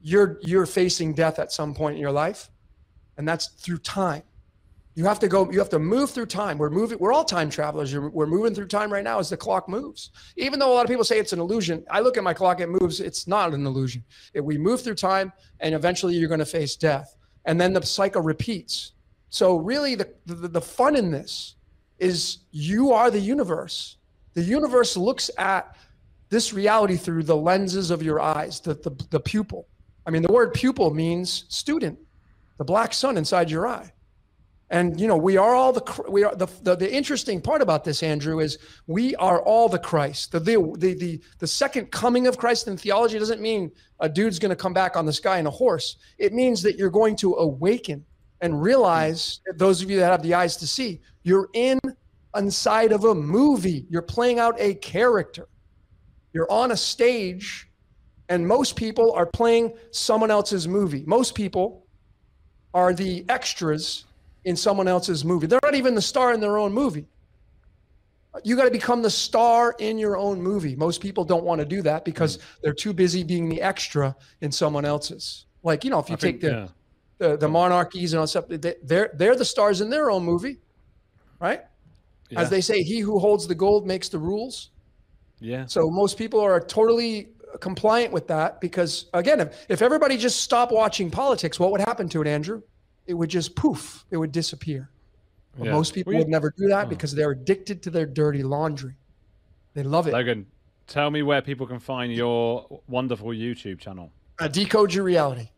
You're 0.00 0.38
you're 0.42 0.66
facing 0.66 1.14
death 1.14 1.38
at 1.38 1.50
some 1.50 1.74
point 1.74 1.96
in 1.96 2.00
your 2.00 2.12
life, 2.12 2.50
and 3.16 3.26
that's 3.26 3.48
through 3.48 3.78
time. 3.78 4.22
You 4.94 5.04
have 5.04 5.18
to 5.20 5.28
go. 5.28 5.50
You 5.50 5.58
have 5.58 5.68
to 5.70 5.78
move 5.78 6.10
through 6.10 6.26
time. 6.26 6.58
We're 6.58 6.70
moving. 6.70 6.98
We're 6.98 7.12
all 7.12 7.24
time 7.24 7.50
travelers. 7.50 7.96
We're 7.96 8.26
moving 8.26 8.54
through 8.54 8.66
time 8.66 8.92
right 8.92 9.04
now 9.04 9.18
as 9.18 9.28
the 9.28 9.36
clock 9.36 9.68
moves. 9.68 10.10
Even 10.36 10.58
though 10.58 10.72
a 10.72 10.74
lot 10.74 10.84
of 10.84 10.88
people 10.88 11.04
say 11.04 11.18
it's 11.18 11.32
an 11.32 11.40
illusion, 11.40 11.84
I 11.90 12.00
look 12.00 12.16
at 12.16 12.24
my 12.24 12.34
clock. 12.34 12.60
It 12.60 12.68
moves. 12.68 13.00
It's 13.00 13.26
not 13.26 13.54
an 13.54 13.66
illusion. 13.66 14.04
We 14.34 14.58
move 14.58 14.82
through 14.82 14.96
time, 14.96 15.32
and 15.60 15.74
eventually 15.74 16.14
you're 16.14 16.28
going 16.28 16.40
to 16.40 16.46
face 16.46 16.76
death, 16.76 17.16
and 17.44 17.60
then 17.60 17.72
the 17.72 17.84
cycle 17.84 18.22
repeats. 18.22 18.92
So 19.30 19.56
really, 19.56 19.94
the, 19.94 20.12
the 20.26 20.48
the 20.48 20.60
fun 20.60 20.96
in 20.96 21.10
this 21.10 21.54
is 21.98 22.38
you 22.50 22.92
are 22.92 23.10
the 23.10 23.20
universe. 23.20 23.96
The 24.34 24.42
universe 24.42 24.96
looks 24.96 25.30
at 25.36 25.76
this 26.28 26.52
reality 26.52 26.96
through 26.96 27.24
the 27.24 27.36
lenses 27.36 27.90
of 27.90 28.02
your 28.02 28.20
eyes, 28.20 28.60
the, 28.60 28.74
the, 28.74 28.90
the 29.10 29.20
pupil. 29.20 29.66
I 30.06 30.10
mean, 30.10 30.22
the 30.22 30.32
word 30.32 30.54
pupil 30.54 30.92
means 30.92 31.44
student, 31.48 31.98
the 32.58 32.64
black 32.64 32.92
sun 32.92 33.16
inside 33.16 33.50
your 33.50 33.66
eye. 33.66 33.92
And 34.70 35.00
you 35.00 35.06
know, 35.06 35.16
we 35.16 35.38
are 35.38 35.54
all 35.54 35.72
the 35.72 36.04
we 36.10 36.24
are 36.24 36.34
the, 36.34 36.46
the 36.62 36.76
the 36.76 36.92
interesting 36.92 37.40
part 37.40 37.62
about 37.62 37.84
this, 37.84 38.02
Andrew, 38.02 38.38
is 38.40 38.58
we 38.86 39.16
are 39.16 39.40
all 39.42 39.68
the 39.68 39.78
Christ. 39.78 40.32
The 40.32 40.40
the 40.40 40.74
the 40.76 40.94
the, 40.94 41.20
the 41.38 41.46
second 41.46 41.90
coming 41.90 42.26
of 42.26 42.36
Christ 42.36 42.68
in 42.68 42.76
theology 42.76 43.18
doesn't 43.18 43.40
mean 43.40 43.72
a 44.00 44.10
dude's 44.10 44.38
going 44.38 44.50
to 44.50 44.56
come 44.56 44.74
back 44.74 44.94
on 44.94 45.06
the 45.06 45.12
sky 45.12 45.38
in 45.38 45.46
a 45.46 45.50
horse. 45.50 45.96
It 46.18 46.34
means 46.34 46.60
that 46.62 46.76
you're 46.76 46.90
going 46.90 47.16
to 47.16 47.34
awaken 47.36 48.04
and 48.40 48.54
mm. 48.54 48.62
realize, 48.62 49.40
those 49.56 49.82
of 49.82 49.90
you 49.90 49.98
that 50.00 50.10
have 50.10 50.22
the 50.22 50.34
eyes 50.34 50.56
to 50.58 50.66
see, 50.66 51.00
you're 51.22 51.48
in 51.54 51.78
inside 52.36 52.92
of 52.92 53.04
a 53.04 53.14
movie. 53.14 53.86
You're 53.88 54.02
playing 54.02 54.38
out 54.38 54.54
a 54.58 54.74
character. 54.74 55.48
You're 56.32 56.50
on 56.50 56.72
a 56.72 56.76
stage, 56.76 57.68
and 58.28 58.46
most 58.46 58.76
people 58.76 59.12
are 59.12 59.26
playing 59.26 59.74
someone 59.90 60.30
else's 60.30 60.68
movie. 60.68 61.04
Most 61.06 61.34
people 61.34 61.86
are 62.74 62.92
the 62.92 63.24
extras 63.28 64.04
in 64.44 64.56
someone 64.56 64.88
else's 64.88 65.24
movie. 65.24 65.46
They're 65.46 65.60
not 65.62 65.74
even 65.74 65.94
the 65.94 66.02
star 66.02 66.32
in 66.32 66.40
their 66.40 66.58
own 66.58 66.72
movie. 66.72 67.06
You 68.44 68.56
got 68.56 68.64
to 68.64 68.70
become 68.70 69.02
the 69.02 69.10
star 69.10 69.74
in 69.78 69.98
your 69.98 70.16
own 70.16 70.40
movie. 70.40 70.76
Most 70.76 71.00
people 71.00 71.24
don't 71.24 71.44
want 71.44 71.60
to 71.60 71.64
do 71.64 71.82
that 71.82 72.04
because 72.04 72.36
mm. 72.36 72.42
they're 72.62 72.74
too 72.74 72.92
busy 72.92 73.24
being 73.24 73.48
the 73.48 73.60
extra 73.60 74.14
in 74.42 74.52
someone 74.52 74.84
else's. 74.84 75.46
Like, 75.62 75.82
you 75.82 75.90
know, 75.90 75.98
if 75.98 76.08
you 76.08 76.14
I 76.14 76.16
take 76.16 76.40
think, 76.40 76.40
the, 76.42 76.50
yeah. 76.50 76.68
The, 77.18 77.36
the 77.36 77.48
monarchies 77.48 78.12
and 78.12 78.18
all 78.20 78.24
that 78.24 78.28
stuff, 78.28 78.48
they- 78.48 78.76
they're, 78.82 79.10
they're 79.14 79.36
the 79.36 79.44
stars 79.44 79.80
in 79.80 79.90
their 79.90 80.10
own 80.10 80.24
movie, 80.24 80.58
right? 81.40 81.62
Yeah. 82.30 82.40
As 82.40 82.50
they 82.50 82.60
say, 82.60 82.82
he 82.82 83.00
who 83.00 83.18
holds 83.18 83.46
the 83.46 83.54
gold 83.54 83.86
makes 83.86 84.08
the 84.08 84.18
rules. 84.18 84.70
yeah. 85.40 85.66
So 85.66 85.88
most 85.90 86.18
people 86.18 86.40
are 86.40 86.60
totally 86.60 87.28
compliant 87.60 88.12
with 88.12 88.26
that 88.28 88.60
because, 88.60 89.06
again, 89.14 89.40
if, 89.40 89.66
if 89.68 89.82
everybody 89.82 90.16
just 90.18 90.40
stopped 90.42 90.70
watching 90.72 91.10
politics, 91.10 91.58
what 91.58 91.70
would 91.72 91.80
happen 91.80 92.08
to 92.10 92.20
it, 92.20 92.26
Andrew? 92.28 92.62
It 93.06 93.14
would 93.14 93.30
just 93.30 93.56
poof, 93.56 94.04
it 94.10 94.16
would 94.18 94.32
disappear. 94.32 94.90
But 95.56 95.66
Yeah. 95.66 95.72
most 95.72 95.94
people 95.94 96.12
Well, 96.12 96.20
would 96.22 96.28
never 96.28 96.52
do 96.56 96.68
that 96.68 96.86
Oh. 96.86 96.88
because 96.88 97.14
they're 97.14 97.30
addicted 97.30 97.82
to 97.84 97.90
their 97.90 98.04
dirty 98.06 98.42
laundry. 98.42 98.94
They 99.74 99.82
love 99.82 100.06
it. 100.06 100.12
Logan, 100.12 100.46
tell 100.86 101.10
me 101.10 101.22
where 101.22 101.40
people 101.40 101.66
can 101.66 101.78
find 101.80 102.12
your 102.12 102.80
wonderful 102.86 103.28
YouTube 103.28 103.78
channel. 103.80 104.12
Uh, 104.38 104.48
decode 104.48 104.92
your 104.92 105.04
reality. 105.04 105.48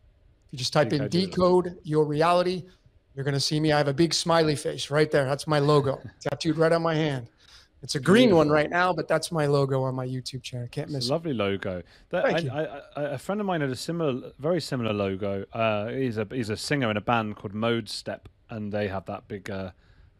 You 0.51 0.57
just 0.57 0.73
type 0.73 0.93
in 0.93 1.07
Decode 1.07 1.77
your 1.83 2.05
reality, 2.05 2.65
you're 3.15 3.23
going 3.23 3.33
to 3.33 3.39
see 3.39 3.59
me. 3.59 3.71
I 3.71 3.77
have 3.77 3.87
a 3.87 3.93
big 3.93 4.13
smiley 4.13 4.55
face 4.55 4.89
right 4.89 5.09
there. 5.09 5.25
That's 5.25 5.47
my 5.47 5.59
logo 5.59 6.01
tattooed 6.19 6.57
right 6.57 6.71
on 6.71 6.81
my 6.81 6.95
hand. 6.95 7.27
It's 7.83 7.95
a 7.95 7.99
green 7.99 8.35
one 8.35 8.49
right 8.49 8.69
now, 8.69 8.93
but 8.93 9.07
that's 9.07 9.31
my 9.31 9.47
logo 9.47 9.81
on 9.81 9.95
my 9.95 10.05
YouTube 10.05 10.43
channel. 10.43 10.67
Can't 10.69 10.91
miss 10.91 11.05
a 11.05 11.07
it. 11.07 11.11
lovely 11.11 11.33
logo. 11.33 11.81
That, 12.09 12.25
Thank 12.25 12.37
I, 12.37 12.41
you. 12.41 12.51
I, 12.51 12.81
I, 12.95 13.03
a 13.13 13.17
friend 13.17 13.41
of 13.41 13.47
mine 13.47 13.61
had 13.61 13.71
a 13.71 13.75
similar, 13.75 14.31
very 14.37 14.61
similar 14.61 14.93
logo. 14.93 15.45
Uh, 15.51 15.87
he's 15.87 16.17
a 16.17 16.27
he's 16.29 16.51
a 16.51 16.57
singer 16.57 16.91
in 16.91 16.97
a 16.97 17.01
band 17.01 17.37
called 17.37 17.53
Modestep, 17.53 18.19
and 18.51 18.71
they 18.71 18.87
have 18.87 19.05
that 19.07 19.27
big 19.27 19.49
uh, 19.49 19.71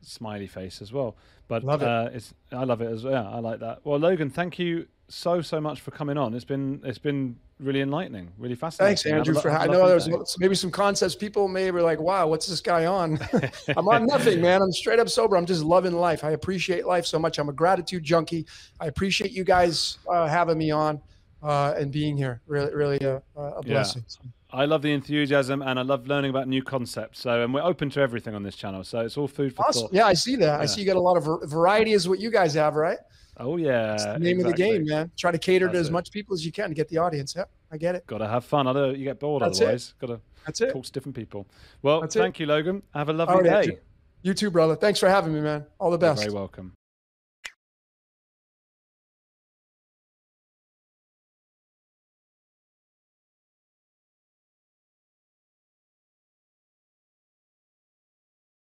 smiley 0.01 0.47
face 0.47 0.81
as 0.81 0.91
well. 0.91 1.15
But 1.47 1.63
Love 1.63 1.83
it. 1.83 1.87
Uh, 1.87 2.09
it's 2.11 2.33
I 2.51 2.63
love 2.63 2.81
it 2.81 2.91
as 2.91 3.03
well. 3.03 3.13
Yeah, 3.13 3.29
I 3.29 3.39
like 3.39 3.59
that. 3.59 3.81
Well, 3.83 3.99
Logan, 3.99 4.31
thank 4.31 4.57
you 4.57 4.87
so 5.11 5.41
so 5.41 5.59
much 5.61 5.81
for 5.81 5.91
coming 5.91 6.17
on. 6.17 6.33
It's 6.33 6.45
been 6.45 6.81
it's 6.83 6.97
been 6.97 7.35
really 7.59 7.81
enlightening, 7.81 8.31
really 8.37 8.55
fascinating. 8.55 8.95
Thanks, 8.97 9.05
Andrew. 9.05 9.39
For 9.39 9.49
a 9.49 9.59
I 9.59 9.67
know 9.67 9.87
there's 9.87 10.09
maybe 10.39 10.55
some 10.55 10.71
concepts 10.71 11.15
people 11.15 11.47
may 11.47 11.69
be 11.69 11.81
like, 11.81 11.99
"Wow, 11.99 12.27
what's 12.27 12.47
this 12.47 12.61
guy 12.61 12.85
on?" 12.85 13.19
I'm 13.77 13.87
on 13.87 14.05
nothing, 14.05 14.41
man. 14.41 14.61
I'm 14.61 14.71
straight 14.71 14.99
up 14.99 15.09
sober. 15.09 15.35
I'm 15.37 15.45
just 15.45 15.63
loving 15.63 15.93
life. 15.93 16.23
I 16.23 16.31
appreciate 16.31 16.85
life 16.87 17.05
so 17.05 17.19
much. 17.19 17.37
I'm 17.37 17.49
a 17.49 17.53
gratitude 17.53 18.03
junkie. 18.03 18.45
I 18.79 18.87
appreciate 18.87 19.31
you 19.31 19.43
guys 19.43 19.97
uh, 20.09 20.27
having 20.27 20.57
me 20.57 20.71
on 20.71 21.01
uh, 21.43 21.75
and 21.77 21.91
being 21.91 22.17
here. 22.17 22.41
Really, 22.47 22.73
really 22.73 22.97
a, 23.01 23.21
a 23.35 23.61
Yeah. 23.65 23.73
blessing. 23.73 24.05
I 24.53 24.65
love 24.65 24.81
the 24.81 24.91
enthusiasm 24.91 25.61
and 25.61 25.79
I 25.79 25.81
love 25.81 26.07
learning 26.07 26.29
about 26.29 26.45
new 26.49 26.61
concepts. 26.61 27.21
So, 27.21 27.41
and 27.41 27.53
we're 27.53 27.63
open 27.63 27.89
to 27.91 28.01
everything 28.01 28.35
on 28.35 28.43
this 28.43 28.57
channel. 28.57 28.83
So 28.83 28.99
it's 28.99 29.17
all 29.17 29.29
food 29.29 29.55
for 29.55 29.63
Awesome. 29.65 29.83
thought. 29.83 29.93
Yeah, 29.93 30.07
I 30.07 30.13
see 30.13 30.35
that. 30.37 30.59
I 30.59 30.65
see 30.65 30.81
you 30.81 30.87
got 30.87 30.97
a 30.97 30.99
lot 30.99 31.15
of 31.15 31.49
variety, 31.49 31.93
is 31.93 32.09
what 32.09 32.19
you 32.19 32.29
guys 32.29 32.53
have, 32.55 32.75
right? 32.75 32.97
Oh 33.43 33.57
yeah, 33.57 33.93
It's 33.95 34.05
the 34.05 34.19
name 34.19 34.39
of 34.39 34.45
the 34.45 34.53
game, 34.53 34.85
man. 34.85 35.11
Try 35.17 35.31
to 35.31 35.37
cater 35.37 35.67
to 35.67 35.77
as 35.77 35.87
it. 35.87 35.91
much 35.91 36.11
people 36.11 36.33
as 36.33 36.45
you 36.45 36.51
can 36.51 36.69
to 36.69 36.75
get 36.75 36.87
the 36.89 36.97
audience. 36.99 37.33
Yeah, 37.35 37.45
I 37.71 37.77
get 37.77 37.95
it. 37.95 38.05
Got 38.05 38.19
to 38.19 38.27
have 38.27 38.45
fun. 38.45 38.67
Other 38.67 38.91
you 38.95 39.03
get 39.03 39.19
bored 39.19 39.41
That's 39.41 39.59
it. 39.59 39.63
otherwise. 39.63 39.93
Got 39.99 40.07
to 40.07 40.19
That's 40.45 40.61
it. 40.61 40.71
talk 40.73 40.83
to 40.85 40.91
different 40.91 41.15
people. 41.15 41.47
Well, 41.81 42.01
That's 42.01 42.15
it. 42.15 42.19
thank 42.19 42.39
you, 42.39 42.45
Logan. 42.45 42.83
Have 42.93 43.09
a 43.09 43.13
lovely 43.13 43.49
right, 43.49 43.65
day. 43.67 43.77
You 44.21 44.33
too, 44.35 44.51
brother. 44.51 44.75
Thanks 44.75 44.99
for 44.99 45.09
having 45.09 45.33
me, 45.33 45.41
man. 45.41 45.65
All 45.79 45.89
the 45.89 45.97
best. 45.97 46.21
You're 46.21 46.25
best. 46.25 46.31
very 46.31 46.35
welcome. 46.39 46.73